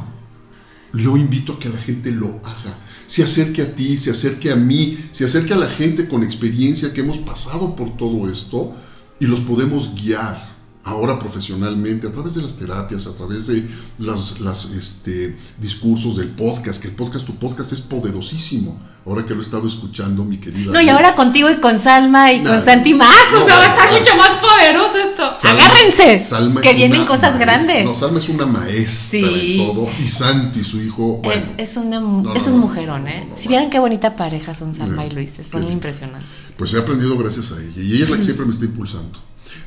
Yo 0.97 1.15
invito 1.15 1.53
a 1.53 1.59
que 1.59 1.69
la 1.69 1.77
gente 1.77 2.11
lo 2.11 2.39
haga. 2.43 2.77
Se 3.05 3.23
acerque 3.23 3.61
a 3.61 3.75
ti, 3.75 3.97
se 3.97 4.11
acerque 4.11 4.51
a 4.51 4.55
mí, 4.55 4.97
se 5.11 5.25
acerque 5.25 5.53
a 5.53 5.57
la 5.57 5.69
gente 5.69 6.07
con 6.07 6.23
experiencia 6.23 6.93
que 6.93 7.01
hemos 7.01 7.19
pasado 7.19 7.75
por 7.75 7.95
todo 7.95 8.29
esto 8.29 8.73
y 9.19 9.27
los 9.27 9.41
podemos 9.41 9.93
guiar 9.95 10.56
ahora 10.87 11.19
profesionalmente 11.19 12.07
a 12.07 12.11
través 12.11 12.35
de 12.35 12.41
las 12.41 12.55
terapias, 12.55 13.05
a 13.07 13.13
través 13.13 13.47
de 13.47 13.67
los 13.99 14.39
las, 14.39 14.71
este, 14.71 15.35
discursos 15.59 16.15
del 16.17 16.29
podcast, 16.29 16.81
que 16.81 16.87
el 16.87 16.95
podcast, 16.95 17.25
tu 17.25 17.35
podcast 17.35 17.73
es 17.73 17.81
poderosísimo. 17.81 18.79
Ahora 19.05 19.25
que 19.25 19.33
lo 19.33 19.39
he 19.39 19.43
estado 19.43 19.65
escuchando, 19.67 20.25
mi 20.25 20.37
querida. 20.37 20.69
No, 20.73 20.81
y 20.81 20.89
ahora 20.89 21.15
contigo 21.15 21.49
y 21.49 21.61
con 21.61 21.79
Salma 21.79 22.33
y 22.33 22.43
con 22.43 22.61
Santi 22.61 22.93
más. 22.93 23.07
no, 23.31 23.41
o 23.41 23.45
sea, 23.45 23.57
va 23.57 23.63
a 23.63 23.67
estar 23.69 23.91
mucho 23.99 24.17
más 24.17 24.31
poderoso 24.41 24.97
esto. 24.97 25.29
Salma- 25.29 25.61
Agárrense. 25.63 26.19
Salma 26.19 26.61
que 26.61 26.73
vienen 26.73 27.05
cosas 27.05 27.35
maestra. 27.35 27.45
grandes. 27.45 27.85
No, 27.85 27.95
Salma 27.95 28.19
es 28.19 28.27
una 28.27 28.45
maestra 28.45 29.19
Sí. 29.29 29.57
en 29.61 29.65
todo. 29.65 29.87
Y 30.03 30.07
Santi, 30.09 30.61
su 30.61 30.81
hijo, 30.81 31.21
bueno, 31.23 31.41
es, 31.41 31.69
es, 31.71 31.77
una, 31.77 32.01
No, 32.01 32.33
es 32.35 32.47
no, 32.47 32.53
un 32.55 32.59
mujerón, 32.59 33.07
¿eh? 33.07 33.29
si 33.35 33.47
vieran 33.47 33.69
qué 33.69 33.79
bonita 33.79 34.17
pareja 34.17 34.53
son 34.53 34.75
Salma 34.75 35.05
y 35.05 35.11
Luis, 35.11 35.33
son 35.49 35.71
impresionantes. 35.71 36.29
pues 36.57 36.73
he 36.73 36.79
aprendido 36.79 37.17
gracias 37.17 37.53
a 37.53 37.61
ella. 37.61 37.81
Y 37.81 37.93
ella 37.95 38.03
es 38.05 38.09
la 38.09 38.17
que 38.17 38.23
siempre 38.23 38.45
me 38.45 38.51
está 38.51 38.65
impulsando. 38.65 39.19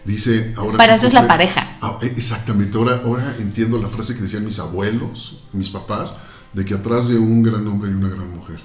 Dice, 0.04 0.54
ahora 0.56 0.78
Para 0.78 0.94
eso 0.94 1.06
es 1.06 1.12
la 1.12 1.26
pareja. 1.26 1.76
Ah, 1.80 1.98
eh, 2.02 2.12
exactamente, 2.16 2.76
ahora, 2.78 3.00
ahora 3.04 3.34
entiendo 3.38 3.78
la 3.78 3.88
frase 3.88 4.14
que 4.14 4.22
decían 4.22 4.44
mis 4.44 4.58
abuelos, 4.58 5.44
mis 5.52 5.70
papás, 5.70 6.20
de 6.52 6.64
que 6.64 6.74
atrás 6.74 7.08
de 7.08 7.18
un 7.18 7.42
gran 7.42 7.66
hombre 7.66 7.90
hay 7.90 7.96
una 7.96 8.08
gran 8.08 8.30
mujer. 8.34 8.58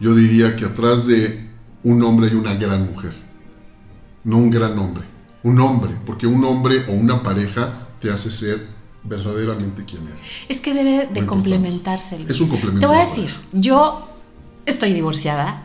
Yo 0.00 0.14
diría 0.14 0.56
que 0.56 0.64
atrás 0.64 1.06
de 1.06 1.48
un 1.82 2.02
hombre 2.02 2.28
hay 2.28 2.34
una 2.34 2.54
gran 2.54 2.86
mujer, 2.90 3.12
no 4.24 4.38
un 4.38 4.50
gran 4.50 4.78
hombre, 4.78 5.04
un 5.42 5.60
hombre, 5.60 5.90
porque 6.04 6.26
un 6.26 6.44
hombre 6.44 6.84
o 6.88 6.92
una 6.92 7.22
pareja 7.22 7.88
te 8.00 8.10
hace 8.10 8.30
ser 8.30 8.66
verdaderamente 9.04 9.84
quien 9.84 10.02
eres. 10.06 10.20
Es 10.48 10.60
que 10.60 10.74
debe 10.74 11.08
de 11.12 11.26
complementarse. 11.26 12.18
Luis. 12.18 12.30
Es 12.30 12.40
un 12.40 12.48
complemento 12.48 12.80
Te 12.80 12.86
voy 12.86 12.96
a 12.96 13.00
decir, 13.00 13.30
yo 13.52 14.08
estoy 14.66 14.92
divorciada, 14.92 15.62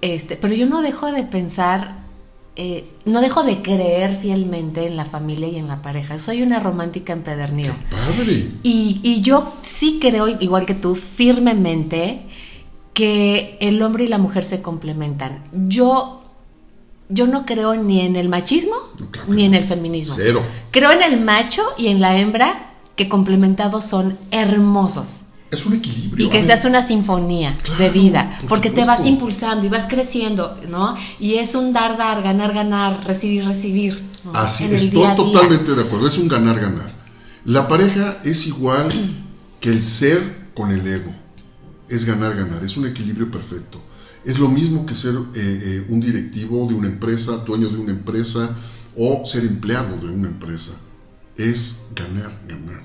este, 0.00 0.36
pero 0.36 0.54
yo 0.54 0.66
no 0.66 0.82
dejo 0.82 1.10
de 1.10 1.22
pensar, 1.22 2.03
eh, 2.56 2.84
no 3.04 3.20
dejo 3.20 3.42
de 3.42 3.62
creer 3.62 4.16
fielmente 4.16 4.86
en 4.86 4.96
la 4.96 5.04
familia 5.04 5.48
y 5.48 5.56
en 5.56 5.66
la 5.66 5.82
pareja. 5.82 6.18
Soy 6.18 6.42
una 6.42 6.60
romántica 6.60 7.12
empedernida. 7.12 7.74
Padre, 7.90 8.50
Y, 8.62 9.00
y 9.02 9.22
yo 9.22 9.52
sí 9.62 9.98
creo, 10.00 10.28
igual 10.28 10.64
que 10.64 10.74
tú, 10.74 10.94
firmemente 10.94 12.22
que 12.92 13.58
el 13.60 13.82
hombre 13.82 14.04
y 14.04 14.08
la 14.08 14.18
mujer 14.18 14.44
se 14.44 14.62
complementan. 14.62 15.42
Yo, 15.52 16.22
yo 17.08 17.26
no 17.26 17.44
creo 17.44 17.74
ni 17.74 18.00
en 18.00 18.14
el 18.14 18.28
machismo 18.28 18.76
claro 19.10 19.32
ni 19.32 19.44
en 19.44 19.54
el 19.54 19.64
feminismo. 19.64 20.14
cero. 20.16 20.42
Creo 20.70 20.92
en 20.92 21.02
el 21.02 21.20
macho 21.20 21.62
y 21.76 21.88
en 21.88 22.00
la 22.00 22.16
hembra 22.16 22.70
que 22.94 23.08
complementados 23.08 23.84
son 23.84 24.16
hermosos. 24.30 25.22
Es 25.54 25.64
un 25.66 25.74
equilibrio. 25.74 26.26
Y 26.26 26.30
que 26.30 26.38
Ale. 26.38 26.46
se 26.46 26.52
hace 26.52 26.68
una 26.68 26.82
sinfonía 26.82 27.58
de 27.78 27.90
vida, 27.90 28.36
por 28.40 28.48
porque 28.50 28.70
te 28.70 28.84
vas 28.84 29.06
impulsando 29.06 29.66
y 29.66 29.68
vas 29.68 29.86
creciendo, 29.88 30.58
¿no? 30.68 30.94
Y 31.18 31.34
es 31.34 31.54
un 31.54 31.72
dar, 31.72 31.96
dar, 31.96 32.22
ganar, 32.22 32.52
ganar, 32.52 33.04
recibir, 33.06 33.44
recibir. 33.44 34.02
¿no? 34.24 34.32
Así, 34.34 34.64
En 34.64 34.74
estoy 34.74 34.90
día 34.90 35.12
a 35.12 35.14
día. 35.14 35.24
totalmente 35.24 35.74
de 35.74 35.82
acuerdo, 35.82 36.08
es 36.08 36.18
un 36.18 36.28
ganar-ganar. 36.28 36.92
La 37.44 37.68
pareja 37.68 38.20
es 38.24 38.46
igual 38.46 38.90
que 39.60 39.70
el 39.70 39.82
ser 39.82 40.50
con 40.54 40.70
el 40.70 40.86
ego, 40.86 41.12
es 41.88 42.04
ganar-ganar, 42.04 42.64
es 42.64 42.76
un 42.76 42.86
equilibrio 42.86 43.30
perfecto. 43.30 43.80
Es 44.24 44.38
lo 44.38 44.48
mismo 44.48 44.86
que 44.86 44.94
ser 44.94 45.14
eh, 45.14 45.18
eh, 45.34 45.86
un 45.88 46.00
directivo 46.00 46.66
de 46.66 46.74
una 46.74 46.88
empresa, 46.88 47.36
dueño 47.38 47.68
de 47.68 47.78
una 47.78 47.92
empresa 47.92 48.56
o 48.96 49.24
ser 49.26 49.44
empleado 49.44 49.96
de 49.98 50.08
una 50.08 50.28
empresa. 50.28 50.72
Es 51.36 51.86
ganar-ganar. 51.94 52.84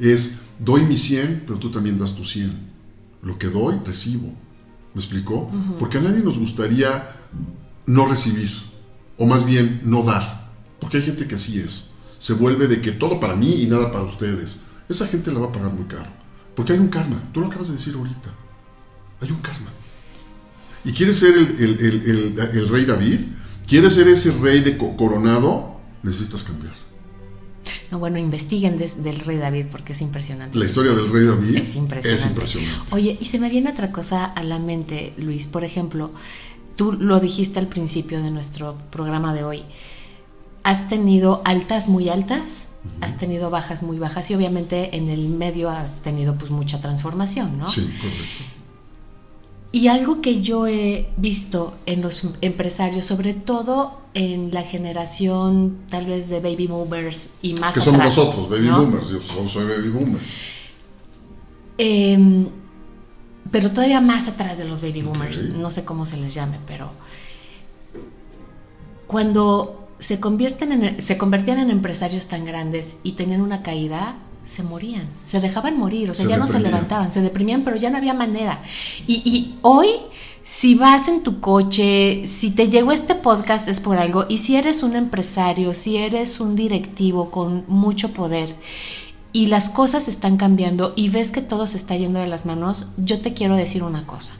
Es 0.00 0.38
doy 0.58 0.82
mi 0.82 0.96
100, 0.96 1.44
pero 1.46 1.58
tú 1.58 1.70
también 1.70 1.98
das 1.98 2.14
tu 2.14 2.24
100. 2.24 2.52
Lo 3.22 3.38
que 3.38 3.48
doy, 3.48 3.76
recibo. 3.84 4.28
¿Me 4.94 5.00
explicó? 5.00 5.50
Porque 5.78 5.98
a 5.98 6.00
nadie 6.00 6.20
nos 6.22 6.38
gustaría 6.38 7.10
no 7.86 8.06
recibir, 8.06 8.50
o 9.18 9.26
más 9.26 9.44
bien 9.44 9.80
no 9.84 10.02
dar, 10.02 10.50
porque 10.80 10.96
hay 10.98 11.02
gente 11.04 11.26
que 11.26 11.34
así 11.34 11.58
es. 11.60 11.92
Se 12.18 12.32
vuelve 12.32 12.66
de 12.66 12.80
que 12.80 12.92
todo 12.92 13.20
para 13.20 13.36
mí 13.36 13.62
y 13.62 13.66
nada 13.66 13.92
para 13.92 14.04
ustedes. 14.04 14.62
Esa 14.88 15.06
gente 15.06 15.30
la 15.32 15.40
va 15.40 15.46
a 15.46 15.52
pagar 15.52 15.72
muy 15.72 15.84
caro, 15.84 16.08
porque 16.54 16.72
hay 16.72 16.78
un 16.78 16.88
karma. 16.88 17.20
Tú 17.32 17.40
lo 17.40 17.48
acabas 17.48 17.68
de 17.68 17.74
decir 17.74 17.94
ahorita. 17.94 18.30
Hay 19.20 19.30
un 19.30 19.40
karma. 19.40 19.70
¿Y 20.84 20.92
quieres 20.92 21.18
ser 21.18 21.36
el, 21.36 21.46
el- 21.58 21.80
el- 21.80 22.10
el- 22.38 22.38
el 22.58 22.68
rey 22.68 22.84
David? 22.84 23.20
¿Quieres 23.66 23.94
ser 23.94 24.06
ese 24.08 24.30
rey 24.40 24.60
de 24.60 24.78
co- 24.78 24.96
coronado? 24.96 25.80
Necesitas 26.02 26.44
cambiar. 26.44 26.74
No, 27.90 27.98
bueno, 27.98 28.18
investiguen 28.18 28.78
des- 28.78 29.02
del 29.02 29.20
rey 29.20 29.36
David 29.38 29.66
porque 29.70 29.92
es 29.92 30.00
impresionante. 30.02 30.58
La 30.58 30.64
historia 30.64 30.92
del 30.92 31.10
rey 31.10 31.24
David 31.26 31.56
Es 31.56 31.74
impresionante. 31.76 32.24
es 32.24 32.26
impresionante. 32.30 32.94
Oye, 32.94 33.16
y 33.20 33.24
se 33.24 33.38
me 33.38 33.48
viene 33.48 33.70
otra 33.70 33.90
cosa 33.92 34.24
a 34.24 34.42
la 34.44 34.58
mente, 34.58 35.12
Luis. 35.16 35.46
Por 35.46 35.64
ejemplo, 35.64 36.10
tú 36.76 36.92
lo 36.92 37.20
dijiste 37.20 37.58
al 37.58 37.66
principio 37.68 38.22
de 38.22 38.30
nuestro 38.30 38.76
programa 38.90 39.32
de 39.34 39.44
hoy, 39.44 39.62
has 40.62 40.88
tenido 40.88 41.42
altas 41.44 41.88
muy 41.88 42.08
altas, 42.08 42.68
has 43.00 43.16
tenido 43.18 43.50
bajas 43.50 43.82
muy 43.82 43.98
bajas 43.98 44.30
y 44.30 44.34
obviamente 44.34 44.96
en 44.96 45.08
el 45.08 45.28
medio 45.28 45.70
has 45.70 46.02
tenido 46.02 46.36
pues 46.38 46.50
mucha 46.50 46.80
transformación, 46.80 47.58
¿no? 47.58 47.68
Sí, 47.68 47.82
correcto. 48.00 48.44
Y 49.76 49.88
algo 49.88 50.22
que 50.22 50.40
yo 50.40 50.66
he 50.66 51.06
visto 51.18 51.76
en 51.84 52.00
los 52.00 52.22
empresarios, 52.40 53.04
sobre 53.04 53.34
todo 53.34 54.00
en 54.14 54.50
la 54.50 54.62
generación 54.62 55.76
tal 55.90 56.06
vez 56.06 56.30
de 56.30 56.40
baby 56.40 56.66
boomers 56.66 57.34
y 57.42 57.52
más 57.52 57.74
Que 57.74 57.82
somos 57.82 58.02
nosotros, 58.02 58.48
baby 58.48 58.70
boomers, 58.70 59.10
yo 59.10 59.20
soy 59.46 59.66
baby 59.66 59.90
boomer. 59.90 60.20
Em, 61.76 62.48
pero 63.50 63.70
todavía 63.70 64.00
más 64.00 64.28
atrás 64.28 64.56
de 64.56 64.64
los 64.64 64.80
baby 64.80 65.02
boomers, 65.02 65.50
no 65.50 65.68
sé 65.68 65.84
cómo 65.84 66.06
se 66.06 66.16
les 66.16 66.32
llame, 66.32 66.56
pero 66.66 66.92
cuando 69.06 69.90
se 69.98 70.20
convierten 70.20 70.72
en, 70.72 71.02
se 71.02 71.18
convertían 71.18 71.58
en 71.58 71.68
empresarios 71.68 72.28
tan 72.28 72.46
grandes 72.46 72.96
y 73.02 73.12
tenían 73.12 73.42
una 73.42 73.62
caída, 73.62 74.16
se 74.46 74.62
morían, 74.62 75.08
se 75.24 75.40
dejaban 75.40 75.76
morir, 75.76 76.10
o 76.10 76.14
sea, 76.14 76.26
ya 76.26 76.36
no 76.36 76.46
se 76.46 76.60
levantaban, 76.60 77.10
se 77.10 77.20
deprimían, 77.20 77.64
pero 77.64 77.76
ya 77.76 77.90
no 77.90 77.98
había 77.98 78.14
manera. 78.14 78.62
Y, 79.06 79.56
hoy, 79.62 79.88
si 80.42 80.76
vas 80.76 81.08
en 81.08 81.24
tu 81.24 81.40
coche, 81.40 82.26
si 82.26 82.52
te 82.52 82.68
llegó 82.68 82.92
este 82.92 83.16
podcast 83.16 83.66
es 83.66 83.80
por 83.80 83.98
algo, 83.98 84.24
y 84.28 84.38
si 84.38 84.56
eres 84.56 84.84
un 84.84 84.94
empresario, 84.94 85.74
si 85.74 85.96
eres 85.96 86.38
un 86.38 86.54
directivo 86.54 87.30
con 87.30 87.64
mucho 87.66 88.14
poder 88.14 88.54
y 89.32 89.46
las 89.46 89.68
cosas 89.68 90.06
están 90.06 90.36
cambiando 90.36 90.92
y 90.94 91.08
ves 91.08 91.32
que 91.32 91.42
todo 91.42 91.66
se 91.66 91.76
está 91.76 91.96
yendo 91.96 92.20
de 92.20 92.28
las 92.28 92.46
manos, 92.46 92.90
yo 92.96 93.20
te 93.20 93.34
quiero 93.34 93.56
decir 93.56 93.82
una 93.82 94.06
cosa. 94.06 94.36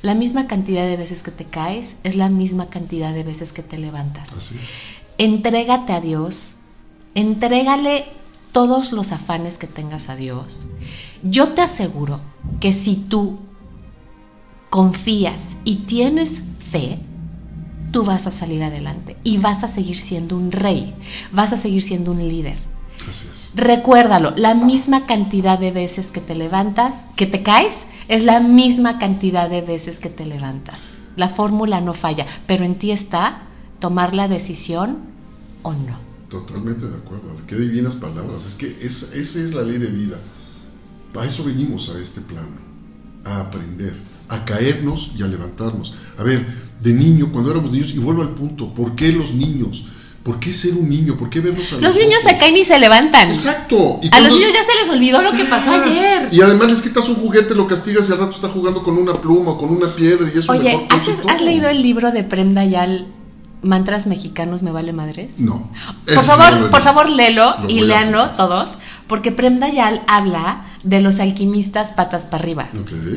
La 0.00 0.14
misma 0.14 0.46
cantidad 0.46 0.86
de 0.86 0.96
veces 0.96 1.22
que 1.22 1.30
te 1.30 1.44
caes 1.44 1.96
es 2.02 2.16
la 2.16 2.30
misma 2.30 2.70
cantidad 2.70 3.12
de 3.12 3.22
veces 3.22 3.52
que 3.52 3.62
te 3.62 3.76
levantas. 3.76 4.32
Así 4.32 4.56
es. 4.56 4.70
Entrégate 5.18 5.92
a 5.92 6.00
Dios, 6.00 6.56
entrégale 7.14 8.06
todos 8.52 8.92
los 8.92 9.12
afanes 9.12 9.58
que 9.58 9.66
tengas 9.66 10.08
a 10.08 10.16
Dios, 10.16 10.68
yo 11.22 11.50
te 11.50 11.62
aseguro 11.62 12.20
que 12.60 12.72
si 12.72 12.96
tú 12.96 13.38
confías 14.70 15.56
y 15.64 15.76
tienes 15.86 16.42
fe, 16.70 16.98
tú 17.90 18.04
vas 18.04 18.26
a 18.26 18.30
salir 18.30 18.62
adelante 18.62 19.16
y 19.24 19.38
vas 19.38 19.64
a 19.64 19.68
seguir 19.68 19.98
siendo 19.98 20.36
un 20.36 20.52
rey, 20.52 20.94
vas 21.32 21.52
a 21.52 21.58
seguir 21.58 21.82
siendo 21.82 22.12
un 22.12 22.26
líder. 22.26 22.56
Así 23.08 23.28
es. 23.30 23.50
Recuérdalo, 23.54 24.32
la 24.36 24.54
misma 24.54 25.06
cantidad 25.06 25.58
de 25.58 25.72
veces 25.72 26.10
que 26.10 26.20
te 26.20 26.34
levantas, 26.34 27.06
que 27.16 27.26
te 27.26 27.42
caes, 27.42 27.84
es 28.08 28.24
la 28.24 28.40
misma 28.40 28.98
cantidad 28.98 29.48
de 29.48 29.62
veces 29.62 29.98
que 29.98 30.10
te 30.10 30.26
levantas. 30.26 30.80
La 31.16 31.28
fórmula 31.28 31.80
no 31.80 31.94
falla, 31.94 32.26
pero 32.46 32.64
en 32.64 32.76
ti 32.76 32.92
está 32.92 33.42
tomar 33.78 34.14
la 34.14 34.28
decisión 34.28 34.98
o 35.62 35.72
no. 35.72 36.09
Totalmente 36.30 36.86
de 36.86 36.96
acuerdo. 36.96 37.36
Qué 37.48 37.56
divinas 37.56 37.96
palabras. 37.96 38.46
Es 38.46 38.54
que 38.54 38.76
esa 38.80 39.14
es 39.16 39.52
la 39.52 39.62
ley 39.62 39.78
de 39.78 39.88
vida. 39.88 40.16
A 41.20 41.26
eso 41.26 41.42
venimos 41.42 41.90
a 41.90 42.00
este 42.00 42.20
plano. 42.20 42.70
A 43.24 43.40
aprender, 43.40 43.94
a 44.28 44.44
caernos 44.44 45.12
y 45.18 45.24
a 45.24 45.26
levantarnos. 45.26 45.94
A 46.16 46.22
ver, 46.22 46.46
de 46.80 46.92
niño, 46.92 47.30
cuando 47.32 47.50
éramos 47.50 47.72
niños, 47.72 47.92
y 47.94 47.98
vuelvo 47.98 48.22
al 48.22 48.34
punto, 48.34 48.72
¿por 48.72 48.94
qué 48.94 49.10
los 49.10 49.34
niños? 49.34 49.86
¿Por 50.22 50.38
qué 50.38 50.52
ser 50.52 50.74
un 50.74 50.88
niño? 50.88 51.16
¿Por 51.16 51.30
qué 51.30 51.40
vernos 51.40 51.72
a 51.72 51.78
los 51.78 51.96
niños 51.96 52.22
se 52.22 52.36
caen 52.38 52.56
y 52.56 52.64
se 52.64 52.78
levantan. 52.78 53.28
Exacto. 53.28 53.98
a 54.12 54.20
los 54.20 54.32
niños 54.32 54.52
ya 54.52 54.62
se 54.62 54.80
les 54.80 54.90
olvidó 54.90 55.22
lo 55.22 55.32
que 55.32 55.44
pasó 55.46 55.72
ayer. 55.72 56.28
Y 56.30 56.40
además 56.42 56.68
les 56.68 56.82
quitas 56.82 57.08
un 57.08 57.16
juguete, 57.16 57.56
lo 57.56 57.66
castigas 57.66 58.08
y 58.08 58.12
al 58.12 58.18
rato 58.18 58.32
está 58.32 58.48
jugando 58.48 58.84
con 58.84 58.96
una 58.96 59.14
pluma 59.14 59.52
o 59.52 59.58
con 59.58 59.70
una 59.70 59.94
piedra 59.96 60.30
y 60.32 60.38
eso 60.38 60.52
Oye, 60.52 60.86
¿has, 60.90 61.08
¿has 61.26 61.42
leído 61.42 61.68
el 61.68 61.82
libro 61.82 62.12
de 62.12 62.22
Prem 62.22 62.54
Dayal 62.54 63.06
mantras 63.62 64.06
mexicanos 64.06 64.62
me 64.62 64.70
vale 64.70 64.92
madres? 64.92 65.38
No. 65.38 65.70
Por 66.06 66.22
favor, 66.22 66.70
por 66.70 66.82
favor, 66.82 67.10
léelo 67.10 67.54
y 67.68 67.80
léanlo 67.80 68.30
todos, 68.30 68.76
porque 69.06 69.32
Prem 69.32 69.60
Dayal 69.60 70.02
habla 70.06 70.64
de 70.82 71.00
los 71.00 71.20
alquimistas 71.20 71.92
patas 71.92 72.24
para 72.24 72.42
arriba. 72.42 72.68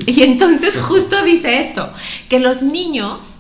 Y 0.06 0.24
entonces 0.24 0.78
justo 0.78 1.24
dice 1.24 1.60
esto, 1.60 1.92
que 2.30 2.40
los 2.40 2.64
niños 2.64 3.38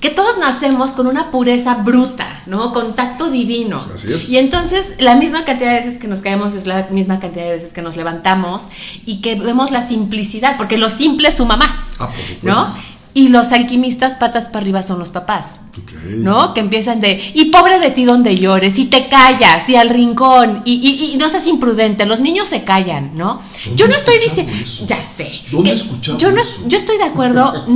que 0.00 0.10
todos 0.10 0.38
nacemos 0.38 0.92
con 0.92 1.08
una 1.08 1.32
pureza 1.32 1.74
bruta, 1.74 2.42
¿no? 2.46 2.72
Contacto 2.72 3.30
divino. 3.30 3.84
Así 3.92 4.12
es. 4.12 4.28
Y 4.28 4.38
entonces 4.38 4.94
la 5.00 5.16
misma 5.16 5.44
cantidad 5.44 5.70
de 5.70 5.78
veces 5.78 5.98
que 5.98 6.06
nos 6.06 6.20
caemos 6.20 6.54
es 6.54 6.66
la 6.66 6.86
misma 6.90 7.18
cantidad 7.18 7.46
de 7.46 7.52
veces 7.52 7.72
que 7.72 7.82
nos 7.82 7.96
levantamos 7.96 8.68
y 9.04 9.20
que 9.20 9.34
vemos 9.34 9.72
la 9.72 9.86
simplicidad, 9.86 10.56
porque 10.56 10.78
lo 10.78 10.88
simple 10.88 11.32
suma 11.32 11.56
más, 11.56 11.74
ah, 11.98 12.10
¿no? 12.42 12.72
Y 13.14 13.28
los 13.28 13.52
alquimistas 13.52 14.14
patas 14.14 14.46
para 14.46 14.60
arriba 14.60 14.82
son 14.82 14.98
los 14.98 15.10
papás, 15.10 15.60
¿no? 16.08 16.54
Que 16.54 16.60
empiezan 16.60 17.00
de, 17.00 17.20
y 17.34 17.46
pobre 17.46 17.80
de 17.80 17.90
ti 17.90 18.04
donde 18.04 18.36
llores, 18.36 18.78
y 18.78 18.86
te 18.86 19.08
callas, 19.08 19.68
y 19.68 19.76
al 19.76 19.88
rincón, 19.88 20.62
y, 20.64 21.16
no 21.18 21.28
seas 21.28 21.46
imprudente, 21.46 22.06
los 22.06 22.20
niños 22.20 22.48
se 22.48 22.64
callan, 22.64 23.16
¿no? 23.16 23.40
Yo 23.74 23.88
no 23.88 23.94
estoy 23.94 24.18
diciendo, 24.18 24.52
ya 24.86 25.02
sé. 25.02 25.30
¿Dónde 25.50 25.76
yo 26.18 26.30
no, 26.30 26.42
Yo 26.66 26.78
estoy 26.78 26.98
de 26.98 27.04
acuerdo 27.04 27.66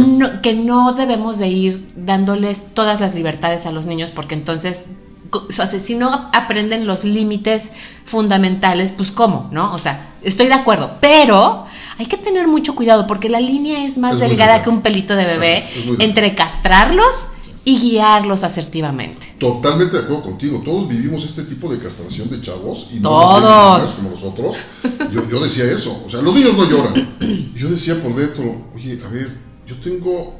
que 0.42 0.54
no 0.54 0.92
debemos 0.92 1.38
de 1.38 1.48
ir 1.48 1.92
dándoles 1.96 2.74
todas 2.74 3.00
las 3.00 3.14
libertades 3.14 3.66
a 3.66 3.72
los 3.72 3.86
niños, 3.86 4.10
porque 4.10 4.34
entonces 4.34 4.86
o 5.32 5.50
sea, 5.50 5.66
si 5.66 5.94
no 5.94 6.30
aprenden 6.32 6.86
los 6.86 7.04
límites 7.04 7.70
fundamentales, 8.04 8.92
pues 8.92 9.10
cómo, 9.10 9.48
¿no? 9.50 9.72
O 9.72 9.78
sea, 9.78 10.10
estoy 10.22 10.48
de 10.48 10.54
acuerdo, 10.54 10.98
pero 11.00 11.66
hay 11.98 12.06
que 12.06 12.16
tener 12.16 12.48
mucho 12.48 12.74
cuidado 12.74 13.06
porque 13.06 13.28
la 13.28 13.40
línea 13.40 13.84
es 13.84 13.98
más 13.98 14.18
delgada 14.18 14.62
que 14.62 14.70
un 14.70 14.82
pelito 14.82 15.16
de 15.16 15.24
bebé 15.24 15.62
entre 15.98 16.34
castrarlos 16.34 17.28
y 17.64 17.78
guiarlos 17.78 18.42
asertivamente. 18.42 19.34
Totalmente 19.38 19.96
de 19.96 20.02
acuerdo 20.02 20.22
contigo. 20.22 20.62
Todos 20.64 20.88
vivimos 20.88 21.24
este 21.24 21.44
tipo 21.44 21.72
de 21.72 21.78
castración 21.78 22.28
de 22.28 22.40
chavos 22.40 22.88
y 22.92 22.98
no 22.98 23.08
Todos. 23.10 23.86
como 23.96 24.10
nosotros. 24.10 24.56
Yo, 25.12 25.28
yo, 25.28 25.40
decía 25.40 25.64
eso. 25.70 26.02
O 26.04 26.10
sea, 26.10 26.22
los 26.22 26.34
niños 26.34 26.56
no 26.56 26.68
lloran. 26.68 27.16
Yo 27.54 27.68
decía 27.68 28.02
por 28.02 28.14
dentro, 28.16 28.64
oye, 28.74 28.98
a 29.06 29.08
ver, 29.08 29.30
yo 29.66 29.76
tengo 29.76 30.34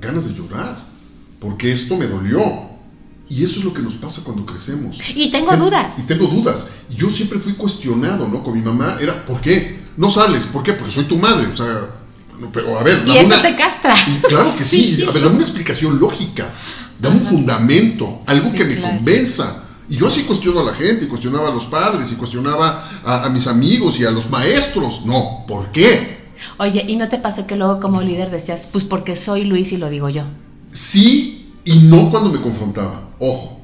ganas 0.00 0.26
de 0.26 0.34
llorar 0.34 0.76
porque 1.38 1.70
esto 1.70 1.96
me 1.96 2.06
dolió. 2.06 2.40
Y 3.28 3.44
eso 3.44 3.60
es 3.60 3.64
lo 3.64 3.72
que 3.72 3.80
nos 3.80 3.94
pasa 3.94 4.22
cuando 4.24 4.44
crecemos. 4.44 4.98
Y 5.14 5.30
tengo 5.30 5.56
dudas. 5.56 5.94
Y 5.98 6.02
tengo 6.02 6.26
dudas. 6.26 6.68
Yo 6.90 7.08
siempre 7.10 7.38
fui 7.38 7.54
cuestionado, 7.54 8.26
¿no? 8.28 8.42
Con 8.42 8.54
mi 8.54 8.60
mamá 8.60 8.98
era, 9.00 9.24
¿por 9.24 9.40
qué? 9.40 9.83
No 9.96 10.10
sales, 10.10 10.46
¿por 10.46 10.62
qué? 10.62 10.72
Porque 10.72 10.92
soy 10.92 11.04
tu 11.04 11.16
madre, 11.16 11.46
o 11.46 11.56
sea, 11.56 11.90
pero 12.52 12.78
a 12.78 12.82
ver... 12.82 13.04
Y 13.06 13.16
eso 13.16 13.40
te 13.40 13.54
castra. 13.54 13.94
claro 14.28 14.54
que 14.56 14.64
sí. 14.64 15.02
a 15.08 15.12
ver, 15.12 15.22
dame 15.22 15.36
una 15.36 15.44
explicación 15.44 15.98
lógica, 15.98 16.50
dame 16.98 17.18
un 17.18 17.24
fundamento, 17.24 18.22
algo 18.26 18.52
que 18.52 18.64
me 18.64 18.80
convenza. 18.80 19.62
Y 19.88 19.96
yo 19.96 20.06
así 20.06 20.22
cuestiono 20.22 20.60
a 20.60 20.64
la 20.64 20.74
gente, 20.74 21.04
y 21.04 21.08
cuestionaba 21.08 21.48
a 21.48 21.52
los 21.52 21.66
padres, 21.66 22.10
y 22.10 22.16
cuestionaba 22.16 22.88
a, 23.04 23.28
mis 23.28 23.46
amigos 23.46 24.00
y 24.00 24.04
a 24.04 24.10
los 24.10 24.30
maestros. 24.30 25.04
No, 25.04 25.44
¿por 25.46 25.70
qué? 25.72 26.32
Oye, 26.58 26.84
¿y 26.88 26.96
no 26.96 27.08
te 27.08 27.18
pasó 27.18 27.46
que 27.46 27.56
luego 27.56 27.80
como 27.80 28.00
líder 28.00 28.30
decías, 28.30 28.68
pues 28.72 28.84
porque 28.84 29.14
soy 29.14 29.44
Luis 29.44 29.72
y 29.72 29.76
lo 29.76 29.90
digo 29.90 30.08
yo? 30.08 30.24
Sí, 30.72 31.52
y 31.64 31.78
no 31.80 32.10
cuando 32.10 32.30
me 32.30 32.40
confrontaba, 32.40 33.10
ojo. 33.18 33.60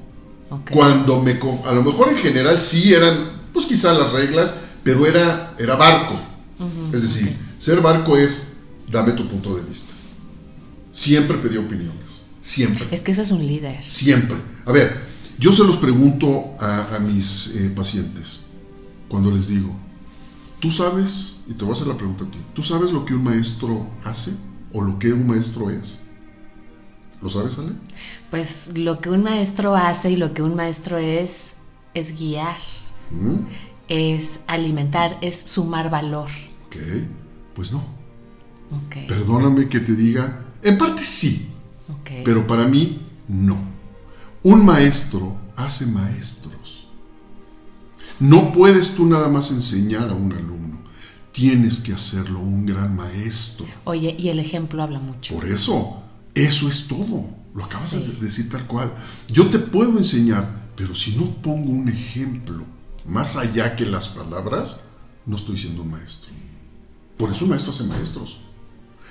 Cuando 0.71 1.21
me... 1.23 1.38
A 1.66 1.73
lo 1.73 1.83
mejor 1.83 2.09
en 2.09 2.19
general 2.19 2.61
sí 2.61 2.93
eran, 2.93 3.31
pues 3.53 3.66
quizá 3.66 3.95
las 3.95 4.12
reglas, 4.12 4.57
pero 4.83 5.07
era, 5.07 5.55
era 5.59 5.77
barco. 5.77 6.19
es 6.93 7.03
decir, 7.03 7.37
ser 7.59 7.81
barco 7.81 8.16
es, 8.16 8.59
dame 8.90 9.12
tu 9.12 9.27
punto 9.29 9.57
de 9.57 9.62
vista. 9.62 9.95
Siempre 10.93 11.38
pedí 11.38 11.57
opiniones. 11.57 12.27
Siempre. 12.40 12.87
Es 12.90 13.01
que 13.01 13.12
eso 13.12 13.23
es 13.23 13.31
un 13.31 13.47
líder. 13.47 13.83
Siempre. 13.87 14.37
A 14.66 14.73
ver, 14.73 15.01
yo 15.38 15.53
se 15.53 15.64
los 15.64 15.77
pregunto 15.77 16.55
a, 16.59 16.99
mis 17.01 17.55
eh, 17.57 17.73
pacientes 17.75 18.43
cuando 19.09 19.31
les 19.31 19.49
digo, 19.49 19.75
¿tú 20.61 20.71
sabes, 20.71 21.40
y 21.49 21.55
te 21.55 21.64
voy 21.64 21.73
a 21.73 21.77
hacer 21.77 21.88
la 21.88 21.97
pregunta 21.97 22.25
a 22.25 22.31
ti, 22.31 22.38
¿tú 22.55 22.62
sabes 22.62 22.93
lo 22.93 23.05
que 23.05 23.14
un 23.14 23.25
maestro 23.25 23.90
hace 24.05 24.33
o 24.73 24.83
lo 24.83 24.99
que 24.99 25.12
un 25.12 25.27
maestro 25.27 25.71
es? 25.71 26.01
¿Lo 27.21 27.29
sabes, 27.29 27.59
Ale? 27.59 27.73
Pues 28.31 28.71
lo 28.77 29.01
que 29.01 29.11
un 29.11 29.23
maestro 29.23 29.75
hace 29.77 30.11
y 30.12 30.16
lo 30.16 30.33
que 30.33 30.43
un 30.43 30.55
maestro 30.55 30.97
es 30.97 31.55
es 31.95 32.19
guiar 32.19 32.57
es 33.90 34.38
alimentar, 34.46 35.18
es 35.20 35.38
sumar 35.38 35.90
valor. 35.90 36.31
Ok, 36.66 36.76
pues 37.55 37.72
no. 37.72 37.85
Perdóname 39.09 39.68
que 39.68 39.81
te 39.81 39.96
diga, 39.96 40.46
en 40.62 40.79
parte 40.79 41.03
sí, 41.03 41.50
pero 42.24 42.46
para 42.46 42.68
mí 42.68 43.00
no. 43.29 43.59
Un 44.44 44.64
maestro 44.64 45.37
hace 45.57 45.87
maestros. 45.87 46.87
No 48.20 48.53
puedes 48.53 48.94
tú 48.94 49.07
nada 49.07 49.29
más 49.29 49.50
enseñar 49.50 50.09
a 50.09 50.14
un 50.14 50.33
alumno, 50.33 50.79
tienes 51.33 51.81
que 51.81 51.92
hacerlo 51.92 52.38
un 52.38 52.66
gran 52.66 52.94
maestro. 52.94 53.66
Oye, 53.85 54.14
y 54.16 54.29
el 54.29 54.38
ejemplo 54.38 54.83
habla 54.85 55.00
mucho. 55.00 55.35
Por 55.35 55.46
eso, 55.46 56.00
eso 56.35 56.68
es 56.68 56.87
todo. 56.87 57.29
Lo 57.55 57.64
acabas 57.64 57.92
de 57.92 58.24
decir 58.24 58.48
tal 58.48 58.68
cual. 58.68 58.92
Yo 59.26 59.50
te 59.50 59.59
puedo 59.59 59.98
enseñar, 59.98 60.70
pero 60.76 60.94
si 60.94 61.16
no 61.16 61.24
pongo 61.42 61.72
un 61.72 61.88
ejemplo, 61.88 62.64
más 63.11 63.37
allá 63.37 63.77
que 63.77 63.85
las 63.87 64.09
palabras, 64.09 64.85
no 65.27 65.37
estoy 65.37 65.59
siendo 65.59 65.83
un 65.83 65.90
maestro. 65.90 66.31
Por 67.18 67.31
eso 67.31 67.44
un 67.44 67.51
maestro 67.51 67.73
hace 67.73 67.85
maestros. 67.85 68.40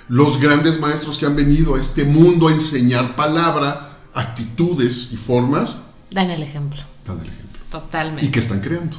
los 0.08 0.40
grandes 0.40 0.80
maestros 0.80 1.18
que 1.18 1.26
han 1.26 1.36
venido 1.36 1.76
a 1.76 1.80
este 1.80 2.04
mundo 2.04 2.48
a 2.48 2.52
enseñar 2.52 3.14
palabra, 3.14 3.98
actitudes 4.14 5.12
y 5.12 5.16
formas, 5.16 5.86
Dan 6.10 6.30
el 6.30 6.42
ejemplo. 6.42 6.80
dan 7.06 7.20
el 7.20 7.28
ejemplo. 7.28 7.60
Totalmente. 7.70 8.26
¿Y 8.26 8.30
qué 8.32 8.40
están 8.40 8.60
creando? 8.60 8.96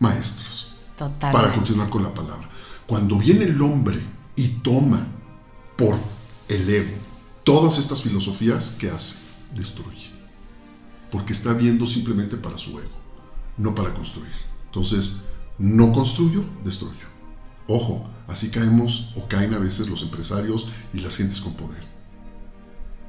Maestros. 0.00 0.72
Totalmente. 0.96 1.30
Para 1.32 1.54
continuar 1.54 1.88
con 1.88 2.02
la 2.02 2.12
palabra. 2.12 2.48
Cuando 2.88 3.16
viene 3.16 3.44
el 3.44 3.60
hombre 3.62 4.00
y 4.34 4.48
toma 4.48 5.06
por 5.76 5.94
el 6.48 6.68
ego 6.68 6.96
todas 7.44 7.78
estas 7.78 8.02
filosofías, 8.02 8.74
¿qué 8.78 8.90
hace? 8.90 9.18
Destruye. 9.54 10.10
Porque 11.12 11.32
está 11.32 11.52
viendo 11.54 11.86
simplemente 11.86 12.36
para 12.36 12.58
su 12.58 12.78
ego, 12.78 12.97
no 13.58 13.74
para 13.74 13.92
construir. 13.92 14.32
Entonces, 14.66 15.24
no 15.58 15.92
construyo, 15.92 16.42
destruyo. 16.64 17.06
Ojo, 17.66 18.08
así 18.28 18.50
caemos 18.50 19.12
o 19.16 19.28
caen 19.28 19.52
a 19.54 19.58
veces 19.58 19.88
los 19.88 20.02
empresarios 20.02 20.68
y 20.94 21.00
las 21.00 21.16
gentes 21.16 21.40
con 21.40 21.54
poder. 21.54 21.82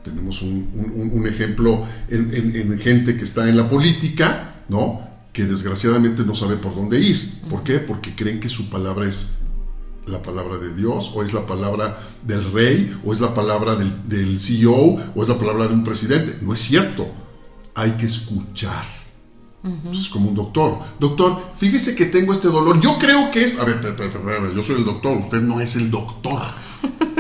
Tenemos 0.04 0.42
un, 0.42 1.24
ejemplo 1.28 1.86
en 2.10 2.80
gente 2.80 3.16
que 3.16 3.24
está 3.24 3.48
en 3.48 3.58
la 3.58 3.70
política, 3.70 4.56
¿no? 4.70 5.08
Que 5.34 5.46
desgraciadamente 5.46 6.24
no 6.24 6.34
sabe 6.34 6.56
por 6.56 6.76
dónde 6.76 7.00
ir. 7.00 7.42
¿Por 7.50 7.64
qué? 7.64 7.80
Porque 7.80 8.16
creen 8.16 8.40
que 8.40 8.50
su 8.50 8.70
palabra 8.70 9.06
es 9.06 9.40
la 10.08 10.22
palabra 10.22 10.58
de 10.58 10.74
Dios, 10.74 11.12
o 11.16 11.24
es 11.24 11.34
la 11.34 11.46
palabra 11.46 12.00
del 12.24 12.44
rey, 12.52 13.00
o 13.06 13.14
es 13.14 13.20
la 13.20 13.34
palabra 13.34 13.76
del, 13.76 14.10
del 14.10 14.40
CEO, 14.40 14.98
o 15.16 15.24
es 15.24 15.30
la 15.30 15.38
palabra 15.38 15.68
de 15.68 15.74
un 15.74 15.84
presidente. 15.84 16.38
No 16.42 16.54
es 16.54 16.62
cierto. 16.62 17.08
Hay 17.76 17.92
que 17.92 18.08
escuchar. 18.08 18.99
Pues 19.62 19.98
es 19.98 20.10
como 20.10 20.30
un 20.30 20.36
doctor. 20.36 20.80
Doctor, 21.00 21.38
fíjese 21.56 21.96
que 21.96 22.06
tengo 22.06 22.32
este 22.34 22.48
dolor. 22.48 22.80
Yo 22.80 22.98
creo 22.98 23.30
que 23.32 23.44
es. 23.44 23.60
A 23.60 23.66
ver, 23.66 23.82
yo 24.56 24.64
soy 24.64 24.78
el 24.78 24.86
doctor, 24.86 25.18
usted 25.18 25.42
no 25.42 25.60
es 25.60 25.76
el 25.76 25.92
doctor. 25.92 26.42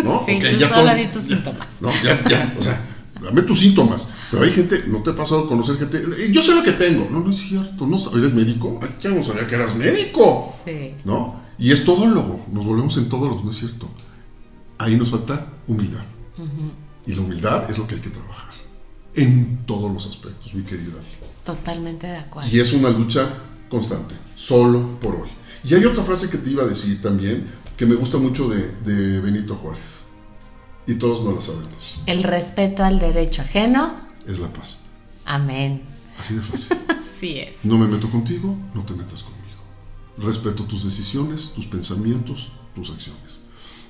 ¿No? 0.04 0.24
Sí, 0.26 0.36
Ok, 0.36 0.44
tú 0.52 0.58
ya 0.58 0.70
todos- 0.70 1.12
tus 1.12 1.28
ya- 1.28 1.36
síntomas. 1.36 1.68
No, 1.82 1.90
ya, 2.04 2.24
ya, 2.30 2.56
o 2.58 2.64
sea, 2.64 2.86
dame 3.22 3.42
tus 3.42 3.60
síntomas. 3.60 4.12
Pero 4.32 4.44
hay 4.44 4.52
gente, 4.52 4.84
¿no 4.88 5.04
te 5.04 5.10
ha 5.10 5.16
pasado 5.16 5.48
conocer 5.50 5.78
gente? 5.78 5.98
"Eh, 5.98 6.32
Yo 6.32 6.42
sé 6.42 6.56
lo 6.56 6.64
que 6.64 6.72
tengo. 6.72 7.08
No, 7.12 7.20
no 7.20 7.30
es 7.30 7.38
cierto. 7.38 7.86
No, 7.86 7.98
¿Eres 8.18 8.34
médico? 8.34 8.80
Ay, 8.82 8.90
ya 9.02 9.10
no 9.10 9.22
sabía 9.24 9.46
que 9.46 9.56
eras 9.56 9.76
médico. 9.76 10.50
Sí. 10.64 10.94
¿No? 11.04 11.36
Y 11.58 11.74
es 11.74 11.84
todólogo. 11.84 12.46
Nos 12.54 12.66
volvemos 12.66 12.96
en 12.98 13.10
todólogos, 13.10 13.44
no 13.44 13.52
es 13.52 13.58
cierto. 13.58 13.90
Ahí 14.78 14.96
nos 14.96 15.10
falta 15.10 15.46
humildad. 15.68 16.04
Y 17.06 17.14
la 17.16 17.22
humildad 17.22 17.70
es 17.70 17.78
lo 17.78 17.86
que 17.86 17.96
hay 17.96 18.02
que 18.02 18.10
trabajar. 18.12 18.54
En 19.16 19.66
todos 19.66 19.92
los 19.92 20.06
aspectos, 20.08 20.54
mi 20.54 20.62
querida. 20.64 21.02
Totalmente 21.56 22.08
de 22.08 22.18
acuerdo. 22.18 22.50
Y 22.50 22.60
es 22.60 22.74
una 22.74 22.90
lucha 22.90 23.28
constante, 23.70 24.16
solo 24.36 25.00
por 25.00 25.16
hoy. 25.16 25.30
Y 25.64 25.74
hay 25.76 25.86
otra 25.86 26.04
frase 26.04 26.30
que 26.30 26.38
te 26.38 26.50
iba 26.52 26.64
a 26.64 26.68
decir 26.68 27.02
también, 27.02 27.48
que 27.78 27.86
me 27.86 27.96
gusta 27.96 28.18
mucho 28.18 28.48
de, 28.50 28.72
de 28.86 29.20
Benito 29.20 29.56
Juárez. 29.56 30.02
Y 30.88 30.96
todos 30.96 31.24
no 31.24 31.32
la 31.34 31.42
sabemos. 31.42 31.98
El 32.06 32.24
respeto 32.24 32.84
al 32.84 33.00
derecho 33.00 33.42
ajeno. 33.42 33.94
Es 34.28 34.40
la 34.40 34.52
paz. 34.52 34.82
Amén. 35.26 35.84
Así 36.20 36.36
de 36.36 36.42
fácil. 36.42 36.78
Así 36.90 37.40
es. 37.40 37.52
No 37.64 37.78
me 37.78 37.88
meto 37.88 38.10
contigo, 38.10 38.56
no 38.74 38.84
te 38.84 38.94
metas 38.94 39.24
conmigo. 39.24 39.40
Respeto 40.18 40.64
tus 40.64 40.84
decisiones, 40.84 41.52
tus 41.56 41.66
pensamientos, 41.66 42.52
tus 42.76 42.90
acciones. 42.90 43.42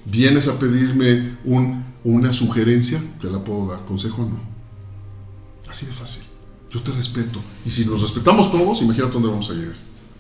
Vienes 0.06 0.48
a 0.48 0.60
pedirme 0.60 1.38
un- 1.46 1.86
una 2.04 2.34
sugerencia, 2.34 3.02
te 3.22 3.30
la 3.30 3.44
puedo 3.44 3.68
dar. 3.68 3.86
Consejo 3.86 4.24
no. 4.24 4.40
Así 5.70 5.86
de 5.86 5.92
fácil. 5.92 6.24
Yo 6.72 6.82
te 6.82 6.92
respeto. 6.92 7.40
Y 7.66 7.72
si 7.72 7.86
nos 7.86 8.02
respetamos 8.02 8.52
todos, 8.52 8.82
imagínate 8.82 9.14
dónde 9.14 9.30
vamos 9.30 9.50
a 9.50 9.54
llegar. 9.54 9.76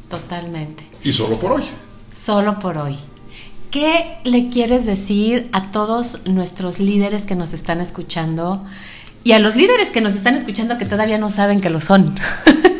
Totalmente. 0.09 0.83
Y 1.03 1.13
solo 1.13 1.39
por 1.39 1.53
hoy. 1.53 1.63
Solo 2.11 2.57
por 2.59 2.77
hoy. 2.77 2.97
¿Qué 3.69 4.17
le 4.23 4.49
quieres 4.49 4.85
decir 4.87 5.47
a 5.51 5.71
todos 5.71 6.25
nuestros 6.25 6.79
líderes 6.79 7.25
que 7.25 7.35
nos 7.35 7.53
están 7.53 7.81
escuchando? 7.81 8.65
Y 9.23 9.33
a 9.33 9.39
los 9.39 9.55
líderes 9.55 9.89
que 9.89 10.01
nos 10.01 10.15
están 10.15 10.35
escuchando 10.35 10.79
que 10.79 10.85
todavía 10.85 11.19
no 11.19 11.29
saben 11.29 11.61
que 11.61 11.69
lo 11.69 11.79
son. 11.79 12.15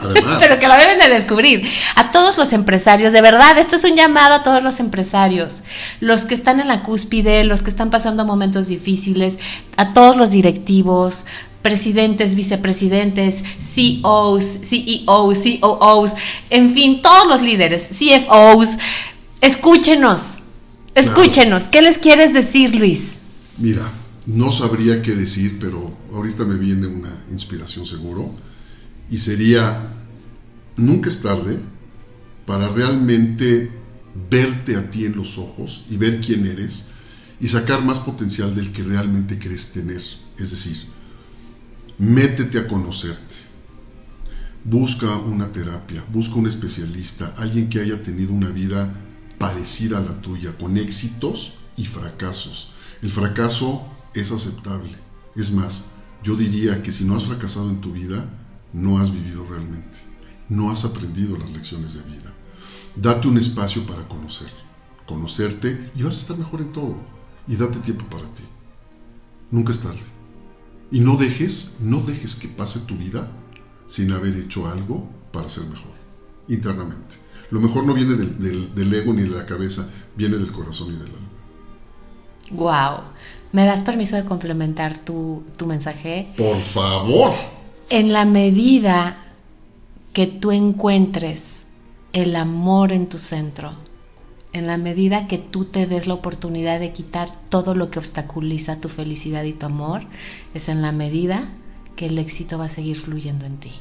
Además. 0.01 0.37
Pero 0.39 0.57
que 0.57 0.67
lo 0.67 0.75
deben 0.75 0.97
de 0.97 1.09
descubrir. 1.09 1.67
A 1.95 2.11
todos 2.11 2.39
los 2.39 2.53
empresarios, 2.53 3.13
de 3.13 3.21
verdad, 3.21 3.55
esto 3.59 3.75
es 3.75 3.83
un 3.83 3.95
llamado 3.95 4.33
a 4.33 4.41
todos 4.41 4.63
los 4.63 4.79
empresarios. 4.79 5.61
Los 5.99 6.25
que 6.25 6.33
están 6.33 6.59
en 6.59 6.69
la 6.69 6.81
cúspide, 6.81 7.43
los 7.43 7.61
que 7.61 7.69
están 7.69 7.91
pasando 7.91 8.25
momentos 8.25 8.67
difíciles, 8.67 9.37
a 9.77 9.93
todos 9.93 10.17
los 10.17 10.31
directivos, 10.31 11.25
presidentes, 11.61 12.35
vicepresidentes, 12.35 13.43
CEOs, 13.59 14.43
CEOs, 14.63 15.39
COOs, 15.59 16.13
en 16.49 16.73
fin, 16.73 17.01
todos 17.01 17.27
los 17.27 17.41
líderes, 17.41 17.89
CFOs. 17.89 18.77
Escúchenos, 19.41 20.37
escúchenos. 20.95 21.65
¿Qué 21.65 21.81
les 21.81 21.97
quieres 21.97 22.33
decir, 22.33 22.75
Luis? 22.75 23.19
Mira, 23.57 23.89
no 24.25 24.51
sabría 24.51 25.01
qué 25.01 25.15
decir, 25.15 25.57
pero 25.59 25.97
ahorita 26.13 26.45
me 26.45 26.55
viene 26.55 26.87
una 26.87 27.13
inspiración 27.31 27.85
seguro. 27.85 28.31
Y 29.09 29.17
sería, 29.17 29.93
nunca 30.77 31.09
es 31.09 31.21
tarde 31.21 31.59
para 32.45 32.69
realmente 32.69 33.71
verte 34.29 34.75
a 34.75 34.89
ti 34.89 35.05
en 35.05 35.15
los 35.15 35.37
ojos 35.37 35.85
y 35.89 35.97
ver 35.97 36.21
quién 36.21 36.45
eres 36.45 36.87
y 37.39 37.47
sacar 37.47 37.83
más 37.83 37.99
potencial 37.99 38.55
del 38.55 38.71
que 38.71 38.83
realmente 38.83 39.39
crees 39.39 39.71
tener. 39.71 40.01
Es 40.37 40.49
decir, 40.51 40.77
métete 41.99 42.57
a 42.57 42.65
conocerte. 42.65 43.35
Busca 44.63 45.17
una 45.17 45.51
terapia, 45.51 46.01
busca 46.13 46.35
un 46.35 46.47
especialista, 46.47 47.33
alguien 47.37 47.67
que 47.67 47.81
haya 47.81 48.01
tenido 48.01 48.31
una 48.33 48.49
vida 48.49 48.93
parecida 49.37 49.97
a 49.97 50.01
la 50.01 50.21
tuya, 50.21 50.57
con 50.57 50.77
éxitos 50.77 51.55
y 51.75 51.85
fracasos. 51.85 52.71
El 53.01 53.11
fracaso 53.11 53.85
es 54.13 54.31
aceptable. 54.31 54.97
Es 55.35 55.51
más, 55.51 55.87
yo 56.23 56.37
diría 56.37 56.81
que 56.81 56.93
si 56.93 57.03
no 57.03 57.17
has 57.17 57.25
fracasado 57.25 57.69
en 57.69 57.81
tu 57.81 57.91
vida, 57.91 58.25
no 58.71 58.99
has 58.99 59.11
vivido 59.11 59.45
realmente. 59.49 59.99
No 60.47 60.71
has 60.71 60.85
aprendido 60.85 61.37
las 61.37 61.51
lecciones 61.51 61.95
de 61.95 62.09
vida. 62.09 62.33
Date 62.95 63.27
un 63.27 63.37
espacio 63.37 63.85
para 63.85 64.07
conocer, 64.07 64.49
conocerte 65.05 65.91
y 65.95 66.03
vas 66.03 66.15
a 66.15 66.19
estar 66.19 66.37
mejor 66.37 66.61
en 66.61 66.71
todo. 66.71 66.95
Y 67.45 67.57
date 67.57 67.79
tiempo 67.79 68.05
para 68.05 68.33
ti. 68.33 68.43
Nunca 69.51 69.73
es 69.73 69.81
tarde. 69.81 70.08
Y 70.91 71.01
no 71.01 71.17
dejes, 71.17 71.77
no 71.79 71.99
dejes 71.99 72.35
que 72.35 72.47
pase 72.47 72.81
tu 72.81 72.95
vida 72.95 73.29
sin 73.87 74.11
haber 74.11 74.35
hecho 74.37 74.67
algo 74.67 75.07
para 75.31 75.49
ser 75.49 75.65
mejor, 75.65 75.91
internamente. 76.47 77.15
Lo 77.51 77.59
mejor 77.59 77.85
no 77.85 77.93
viene 77.93 78.15
del, 78.15 78.37
del- 78.39 78.75
del 78.75 78.93
ego 78.93 79.13
ni 79.13 79.21
de 79.23 79.29
la 79.29 79.45
cabeza, 79.45 79.87
viene 80.15 80.37
del 80.37 80.51
corazón 80.51 80.89
y 80.89 80.97
del 80.97 81.07
alma. 81.07 81.27
Wow. 82.51 83.03
¿Me 83.51 83.65
das 83.65 83.81
permiso 83.83 84.15
de 84.15 84.25
complementar 84.25 84.97
tu, 84.97 85.43
tu 85.57 85.65
mensaje? 85.65 86.31
Por 86.37 86.59
favor. 86.59 87.33
En 87.89 88.13
la 88.13 88.25
medida 88.25 89.17
que 90.13 90.27
tú 90.27 90.51
encuentres 90.51 91.63
el 92.13 92.35
amor 92.35 92.91
en 92.93 93.07
tu 93.07 93.17
centro, 93.19 93.71
en 94.51 94.67
la 94.67 94.77
medida 94.77 95.27
que 95.27 95.37
tú 95.37 95.65
te 95.65 95.85
des 95.85 96.07
la 96.07 96.15
oportunidad 96.15 96.79
de 96.79 96.91
quitar 96.91 97.29
todo 97.49 97.75
lo 97.75 97.91
que 97.91 97.99
obstaculiza 97.99 98.81
tu 98.81 98.89
felicidad 98.89 99.43
y 99.43 99.53
tu 99.53 99.65
amor, 99.65 100.01
es 100.53 100.69
en 100.69 100.81
la 100.81 100.91
medida 100.91 101.43
que 101.95 102.07
el 102.07 102.17
éxito 102.17 102.57
va 102.57 102.65
a 102.65 102.69
seguir 102.69 102.97
fluyendo 102.97 103.45
en 103.45 103.57
ti. 103.57 103.71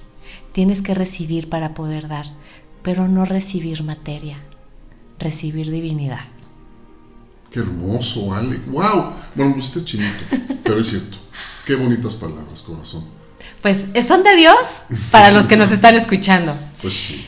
Tienes 0.53 0.83
que 0.83 0.95
recibir 0.95 1.49
para 1.49 1.75
poder 1.75 2.09
dar, 2.09 2.27
pero 2.83 3.09
no 3.09 3.25
recibir 3.25 3.83
materia, 3.83 4.39
recibir 5.19 5.71
divinidad. 5.71 6.21
Qué 7.51 7.61
hermoso, 7.61 8.35
Ale. 8.35 8.59
¡Wow! 8.67 9.13
Bueno, 9.35 9.55
pues 9.55 9.69
este 9.69 9.85
chinito, 9.85 10.25
pero 10.65 10.81
es 10.81 10.89
cierto. 10.89 11.17
Qué 11.65 11.77
bonitas 11.77 12.15
palabras, 12.15 12.61
corazón. 12.61 13.05
Pues 13.63 13.87
son 14.07 14.23
de 14.23 14.37
Dios 14.37 14.85
para 15.11 15.31
los 15.31 15.47
que 15.47 15.57
nos 15.57 15.71
están 15.71 15.97
escuchando. 15.97 16.55
Pues 16.83 16.93
sí. 16.93 17.25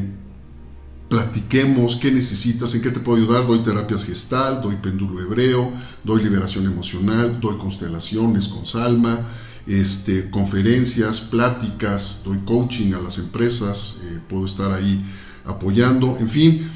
platiquemos 1.07 1.95
qué 1.95 2.11
necesitas, 2.11 2.75
en 2.75 2.81
qué 2.81 2.91
te 2.91 2.99
puedo 2.99 3.17
ayudar. 3.17 3.47
Doy 3.47 3.63
terapias 3.63 4.03
gestal, 4.03 4.61
doy 4.61 4.75
péndulo 4.75 5.21
hebreo, 5.21 5.71
doy 6.03 6.23
liberación 6.23 6.65
emocional, 6.65 7.39
doy 7.39 7.57
constelaciones 7.57 8.47
con 8.47 8.65
Salma. 8.65 9.25
este, 9.67 10.29
conferencias, 10.29 11.19
pláticas, 11.19 12.21
doy 12.23 12.37
coaching 12.45 12.93
a 12.93 13.01
las 13.01 13.17
empresas, 13.19 13.99
eh, 14.03 14.19
puedo 14.29 14.45
estar 14.45 14.71
ahí 14.71 15.03
apoyando, 15.43 16.17
en 16.21 16.29
fin, 16.29 16.69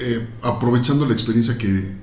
eh, 0.00 0.26
aprovechando 0.42 1.06
la 1.06 1.12
experiencia 1.12 1.56
que 1.56 1.96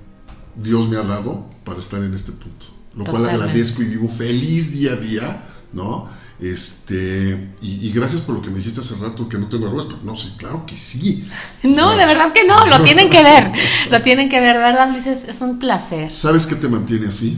Dios 0.56 0.88
me 0.88 0.98
ha 0.98 1.04
dado 1.04 1.50
para 1.64 1.80
estar 1.80 2.02
en 2.04 2.14
este 2.14 2.32
punto, 2.32 2.68
lo 2.96 3.04
cual 3.04 3.28
agradezco 3.28 3.82
y 3.82 3.86
vivo 3.86 4.08
feliz 4.08 4.72
día 4.72 4.94
a 4.94 4.96
día, 4.96 5.44
¿no? 5.74 6.08
Este, 6.40 7.54
y, 7.62 7.88
y 7.88 7.92
gracias 7.92 8.22
por 8.22 8.36
lo 8.36 8.42
que 8.44 8.52
me 8.52 8.58
dijiste 8.58 8.82
hace 8.82 8.96
rato 8.96 9.28
que 9.28 9.40
no 9.40 9.48
tengo 9.48 9.66
arrugas, 9.68 9.88
pero 9.88 10.00
no, 10.04 10.16
sí, 10.16 10.34
claro 10.38 10.66
que 10.68 10.76
sí. 10.76 11.28
No, 11.64 11.96
de 11.96 12.06
verdad 12.06 12.32
que 12.32 12.46
no, 12.46 12.66
lo 12.68 12.82
tienen 12.84 13.10
que 13.10 13.24
ver. 13.24 13.52
Lo 13.92 14.02
tienen 14.02 14.30
que 14.30 14.40
ver, 14.40 14.56
de 14.58 14.64
verdad, 14.64 14.92
Luis, 14.92 15.08
es, 15.08 15.24
es 15.24 15.42
un 15.42 15.60
placer. 15.60 16.16
¿Sabes 16.16 16.46
qué 16.46 16.56
te 16.56 16.68
mantiene 16.68 17.08
así? 17.08 17.38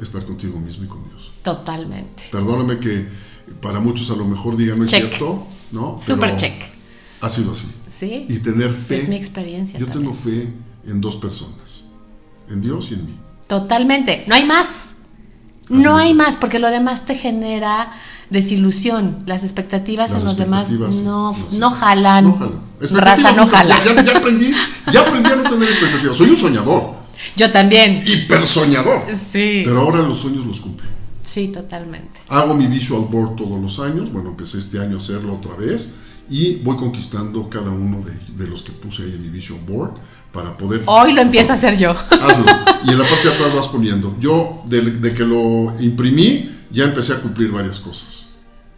Estar 0.00 0.24
contigo 0.24 0.58
mismo 0.58 0.84
y 0.84 0.88
con 0.88 1.04
Dios. 1.08 1.30
Totalmente. 1.42 2.24
Perdóname 2.32 2.78
que 2.80 3.06
para 3.60 3.80
muchos 3.80 4.10
a 4.10 4.16
lo 4.16 4.24
mejor 4.24 4.56
digan 4.56 4.78
no 4.78 4.84
es 4.84 4.90
Check. 4.90 5.08
cierto, 5.08 5.46
¿no? 5.72 5.98
Super 6.00 6.30
Pero 6.30 6.40
check. 6.40 6.69
Ha 7.20 7.28
sido 7.28 7.52
así. 7.52 7.66
Sí. 7.88 8.26
Y 8.28 8.38
tener 8.38 8.72
fe. 8.72 8.96
Es 8.98 9.08
mi 9.08 9.16
experiencia 9.16 9.78
Yo 9.78 9.86
también. 9.86 10.12
tengo 10.12 10.14
fe 10.14 10.52
en 10.86 11.00
dos 11.00 11.16
personas, 11.16 11.86
en 12.48 12.60
Dios 12.62 12.88
y 12.90 12.94
en 12.94 13.06
mí. 13.06 13.16
Totalmente. 13.46 14.24
No 14.26 14.34
hay 14.34 14.44
más. 14.44 14.66
Así 14.68 15.74
No 15.82 15.96
hay 15.96 16.14
más, 16.14 16.36
porque 16.36 16.58
lo 16.58 16.68
demás 16.70 17.04
te 17.06 17.14
genera 17.14 17.92
desilusión. 18.30 19.22
Las 19.26 19.42
expectativas 19.44 20.10
Las 20.12 20.20
en 20.22 20.28
los 20.28 20.36
demás 20.36 20.70
no, 20.70 21.36
no, 21.52 21.70
jalan. 21.70 22.24
No 22.24 22.32
jalo. 22.38 22.60
Raza 23.00 23.32
no 23.32 23.46
jala. 23.46 23.76
Ya, 23.84 24.02
ya- 24.02 24.16
aprendí, 24.18 24.52
ya 24.92 25.00
aprendí 25.06 25.28
a 25.30 25.36
no 25.36 25.50
tener 25.50 25.68
expectativas. 25.68 26.16
Soy 26.16 26.30
un 26.30 26.36
soñador, 26.36 26.94
Yo 27.36 27.52
también. 27.52 28.02
hiper 28.06 28.46
soñador. 28.46 29.02
Sí. 29.14 29.62
Pero 29.64 29.80
ahora 29.82 30.00
los 30.02 30.18
sueños 30.18 30.46
los 30.46 30.60
cumplo. 30.60 30.86
Sí, 31.22 31.48
totalmente. 31.48 32.20
Hago 32.28 32.54
mi 32.54 32.66
visual 32.66 33.06
board 33.10 33.36
todos 33.36 33.60
los 33.60 33.78
años. 33.80 34.10
Bueno, 34.12 34.30
empecé 34.30 34.58
este 34.58 34.78
año 34.80 34.94
a 34.96 34.98
hacerlo 34.98 35.34
otra 35.34 35.54
vez. 35.54 35.94
Y 36.30 36.56
voy 36.62 36.76
conquistando 36.76 37.48
cada 37.50 37.70
uno 37.70 38.02
de, 38.02 38.12
de 38.42 38.48
los 38.48 38.62
que 38.62 38.70
puse 38.72 39.02
ahí 39.02 39.10
en 39.10 39.22
mi 39.22 39.28
visual 39.30 39.60
board 39.66 39.94
para 40.32 40.56
poder 40.56 40.82
Hoy 40.86 41.12
lo 41.12 41.20
empiezo 41.22 41.52
a 41.52 41.56
hacer 41.56 41.76
yo. 41.76 41.90
hazlo. 41.90 42.44
Y 42.86 42.90
en 42.92 42.98
la 42.98 43.04
parte 43.04 43.28
de 43.28 43.34
atrás 43.34 43.54
vas 43.54 43.68
poniendo. 43.68 44.16
Yo, 44.20 44.62
de, 44.66 44.80
de 44.80 45.12
que 45.12 45.22
lo 45.24 45.74
imprimí, 45.80 46.48
ya 46.70 46.84
empecé 46.84 47.12
a 47.12 47.20
cumplir 47.20 47.50
varias 47.50 47.78
cosas. 47.80 48.30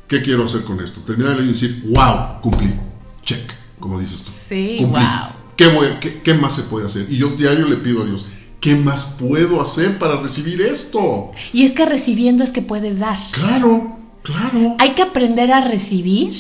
¿Qué 0.08 0.20
quiero 0.22 0.44
hacer 0.44 0.62
con 0.64 0.82
esto? 0.82 1.00
Terminar 1.02 1.34
el 1.34 1.38
año 1.40 1.46
y 1.50 1.52
decir, 1.52 1.82
wow, 1.86 2.40
cumplí. 2.42 2.74
Check, 3.22 3.52
como 3.78 4.00
dices 4.00 4.24
tú. 4.24 4.32
Sí, 4.48 4.78
Cumplí. 4.80 5.04
wow. 5.04 5.30
¿Qué, 5.56 5.66
voy- 5.68 5.86
qué- 6.00 6.20
qué 6.22 6.34
más 6.34 6.54
se 6.56 6.62
puede 6.62 6.86
hacer? 6.86 7.06
Y 7.10 7.16
yo 7.18 7.28
diario 7.36 7.68
le 7.68 7.76
pido 7.76 8.02
a 8.02 8.06
Dios, 8.06 8.24
¿qué 8.60 8.74
más 8.74 9.14
puedo 9.20 9.60
hacer 9.62 9.98
para 9.98 10.16
recibir 10.20 10.60
esto? 10.62 11.30
Y 11.52 11.62
es 11.62 11.72
que 11.72 11.84
recibiendo 11.86 12.42
es 12.42 12.50
que 12.50 12.62
puedes 12.62 12.98
dar. 12.98 13.18
Claro, 13.30 13.96
claro. 14.22 14.74
Hay 14.80 14.94
que 14.94 15.02
aprender 15.02 15.52
a 15.52 15.60
recibir 15.68 16.34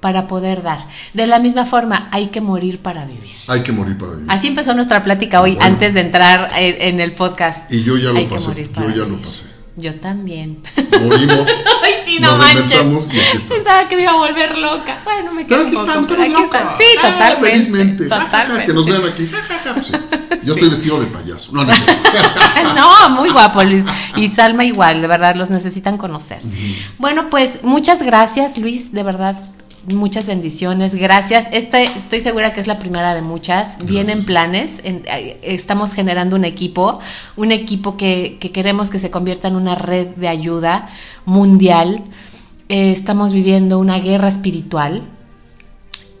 para 0.00 0.26
poder 0.28 0.62
dar. 0.62 0.78
De 1.14 1.26
la 1.26 1.38
misma 1.38 1.64
forma, 1.64 2.08
hay 2.12 2.28
que 2.28 2.40
morir 2.40 2.80
para 2.80 3.04
vivir. 3.04 3.34
Hay 3.48 3.62
que 3.62 3.72
morir 3.72 3.96
para 3.98 4.12
vivir. 4.12 4.26
Así 4.30 4.46
empezó 4.48 4.74
nuestra 4.74 5.02
plática 5.02 5.40
hoy, 5.40 5.54
Bueno. 5.54 5.66
antes 5.66 5.94
de 5.94 6.00
entrar 6.00 6.50
en, 6.56 6.80
en 6.94 7.00
el 7.00 7.12
podcast. 7.12 7.72
Y 7.72 7.82
yo 7.82 7.96
ya 7.96 8.10
lo 8.10 8.28
pasé. 8.28 8.68
Yo 8.74 8.88
ya 8.90 8.96
lo 8.96 9.06
vivir. 9.06 9.20
pasé. 9.24 9.58
Yo 9.76 9.94
también. 10.00 10.60
Morimos. 11.02 11.48
Ay, 11.84 11.92
sí, 12.04 12.18
no 12.18 12.32
Nos 12.36 12.38
manches. 12.40 13.44
Pensaba 13.44 13.88
que 13.88 13.94
me 13.94 14.02
iba 14.02 14.10
a 14.10 14.16
volver 14.16 14.58
loca. 14.58 14.98
Bueno, 15.04 15.32
me 15.32 15.46
quedo 15.46 15.66
poco, 15.68 15.80
están, 15.86 16.04
pero 16.04 16.22
aquí 16.22 16.42
están. 16.42 16.62
Sí, 16.76 16.84
Ah, 16.98 17.10
totalmente. 17.12 17.46
Felizmente. 17.50 18.04
Totalmente. 18.06 18.66
que 18.66 18.72
nos 18.72 18.86
vean 18.86 19.02
aquí. 19.06 19.30
Sí. 19.84 19.92
Yo 20.44 20.54
estoy 20.54 20.68
vestido 20.70 21.00
de 21.00 21.06
payaso. 21.06 21.52
No, 21.52 21.64
no. 21.64 21.72
No, 22.74 23.10
muy 23.10 23.30
guapo 23.30 23.62
Luis. 23.62 23.84
Y 24.16 24.26
Salma 24.28 24.64
igual, 24.64 25.00
de 25.00 25.06
verdad, 25.06 25.36
los 25.36 25.50
necesitan 25.50 25.96
conocer. 25.96 26.40
Bueno, 26.98 27.30
pues 27.30 27.60
muchas 27.62 28.02
gracias 28.02 28.58
Luis, 28.58 28.92
de 28.92 29.02
verdad. 29.04 29.36
Muchas 29.86 30.26
bendiciones, 30.26 30.94
gracias. 30.94 31.46
Este, 31.52 31.84
estoy 31.84 32.20
segura 32.20 32.52
que 32.52 32.60
es 32.60 32.66
la 32.66 32.78
primera 32.78 33.14
de 33.14 33.22
muchas. 33.22 33.78
Vienen 33.86 34.24
planes, 34.24 34.80
en- 34.84 35.02
estamos 35.42 35.94
generando 35.94 36.36
un 36.36 36.44
equipo, 36.44 36.98
un 37.36 37.52
equipo 37.52 37.96
que, 37.96 38.36
que 38.40 38.50
queremos 38.50 38.90
que 38.90 38.98
se 38.98 39.10
convierta 39.10 39.48
en 39.48 39.56
una 39.56 39.74
red 39.76 40.08
de 40.08 40.28
ayuda 40.28 40.88
mundial. 41.24 42.02
Eh, 42.68 42.90
estamos 42.92 43.32
viviendo 43.32 43.78
una 43.78 43.98
guerra 43.98 44.28
espiritual 44.28 45.02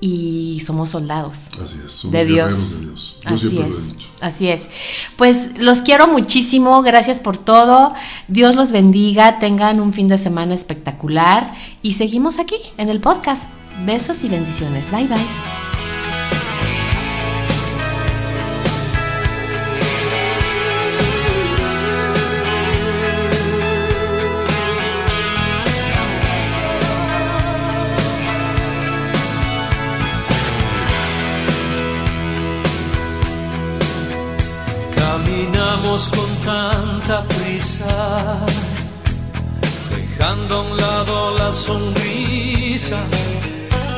y 0.00 0.60
somos 0.64 0.90
soldados 0.90 1.48
Así 1.62 1.78
es. 1.84 1.92
Somos 1.92 2.12
de 2.12 2.24
Dios. 2.24 2.80
de 2.80 2.86
Dios. 2.86 3.16
Yo 3.22 3.28
Así 3.30 3.46
es. 3.46 3.52
lo 3.52 3.64
he 3.64 3.82
dicho. 3.82 4.08
Así 4.20 4.48
es. 4.48 4.66
Pues 5.16 5.58
los 5.58 5.80
quiero 5.80 6.06
muchísimo, 6.08 6.82
gracias 6.82 7.18
por 7.18 7.36
todo. 7.38 7.94
Dios 8.28 8.54
los 8.56 8.70
bendiga, 8.70 9.38
tengan 9.38 9.80
un 9.80 9.92
fin 9.92 10.08
de 10.08 10.18
semana 10.18 10.54
espectacular 10.54 11.54
y 11.82 11.94
seguimos 11.94 12.38
aquí 12.38 12.56
en 12.76 12.88
el 12.88 13.00
podcast. 13.00 13.42
Besos 13.86 14.24
y 14.24 14.28
bendiciones. 14.28 14.90
Bye 14.90 15.06
bye. 15.06 15.77
Dejando 40.28 40.56
a 40.56 40.60
un 40.60 40.76
lado 40.76 41.38
la 41.38 41.52
sonrisa 41.52 42.98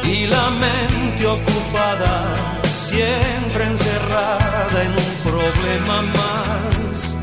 y 0.05 0.27
la 0.29 0.51
mente 0.51 1.27
ocupada, 1.27 2.25
siempre 2.71 3.65
encerrada 3.65 4.83
en 4.85 4.93
un 4.93 5.13
problema 5.25 6.03
más. 6.03 7.17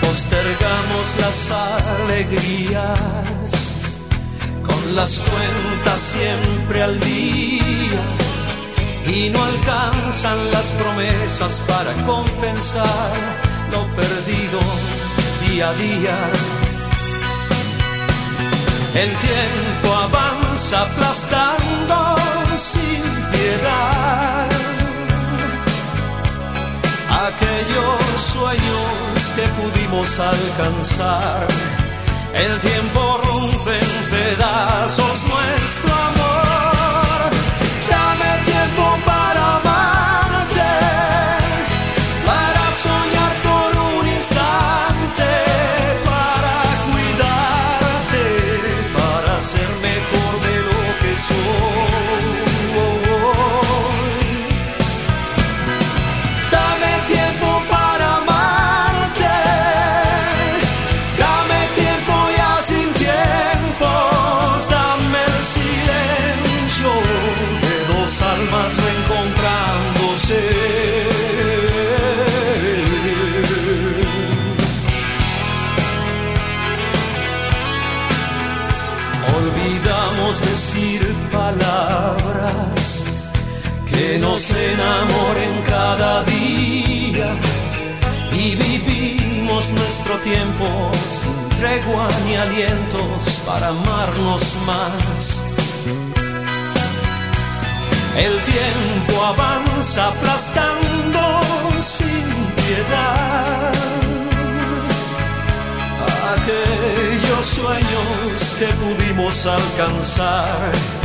Postergamos 0.00 1.06
las 1.20 1.50
alegrías 2.04 3.74
con 4.62 4.94
las 4.94 5.18
cuentas 5.18 6.00
siempre 6.00 6.82
al 6.84 7.00
día 7.00 8.02
y 9.06 9.30
no 9.30 9.44
alcanzan 9.44 10.38
las 10.52 10.70
promesas 10.70 11.62
para 11.66 11.92
compensar 12.06 13.10
lo 13.72 13.86
perdido 13.96 14.60
día 15.48 15.68
a 15.68 15.74
día. 15.74 16.59
El 18.94 19.08
tiempo 19.08 19.94
avanza 19.94 20.82
aplastando 20.82 22.16
sin 22.58 23.02
piedad 23.32 24.48
aquellos 27.28 28.20
sueños 28.20 29.30
que 29.36 29.46
pudimos 29.60 30.18
alcanzar. 30.18 31.46
El 32.34 32.58
tiempo 32.60 33.20
rompe 33.24 33.78
en 33.78 34.10
pedazos 34.10 35.09
nos 84.18 84.50
enamoren 84.50 85.62
cada 85.66 86.24
día 86.24 87.32
y 88.32 88.56
vivimos 88.56 89.70
nuestro 89.72 90.14
tiempo 90.16 90.90
sin 91.06 91.48
tregua 91.58 92.08
ni 92.26 92.34
alientos 92.34 93.40
para 93.46 93.68
amarnos 93.68 94.56
más. 94.66 95.42
El 98.16 98.40
tiempo 98.42 99.24
avanza 99.24 100.08
aplastando 100.08 101.40
sin 101.80 102.28
piedad 102.56 103.72
aquellos 106.34 107.46
sueños 107.46 108.54
que 108.58 108.66
pudimos 108.66 109.46
alcanzar. 109.46 110.99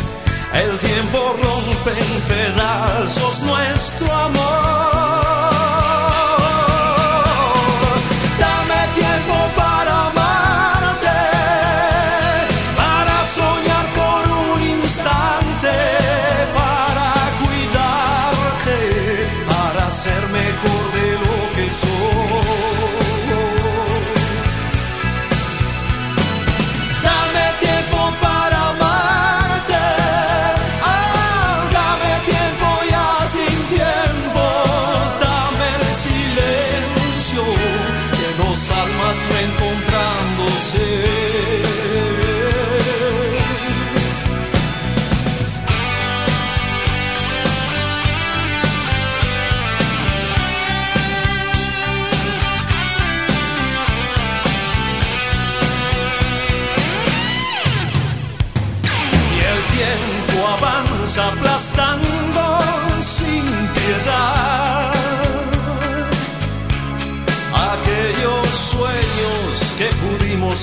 El 0.56 0.78
tiempo 0.80 1.36
rompe 1.43 1.91
en 1.99 2.22
pedazos 2.22 3.41
nuestro 3.41 4.12
amor. 4.12 5.45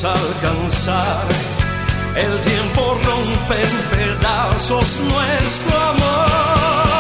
alcanzar. 0.05 1.27
El 2.17 2.41
tiempo 2.41 2.95
rompe 2.95 3.63
en 3.63 3.99
pedazos 3.99 5.01
nuestro 5.01 5.79
amor. 5.79 6.92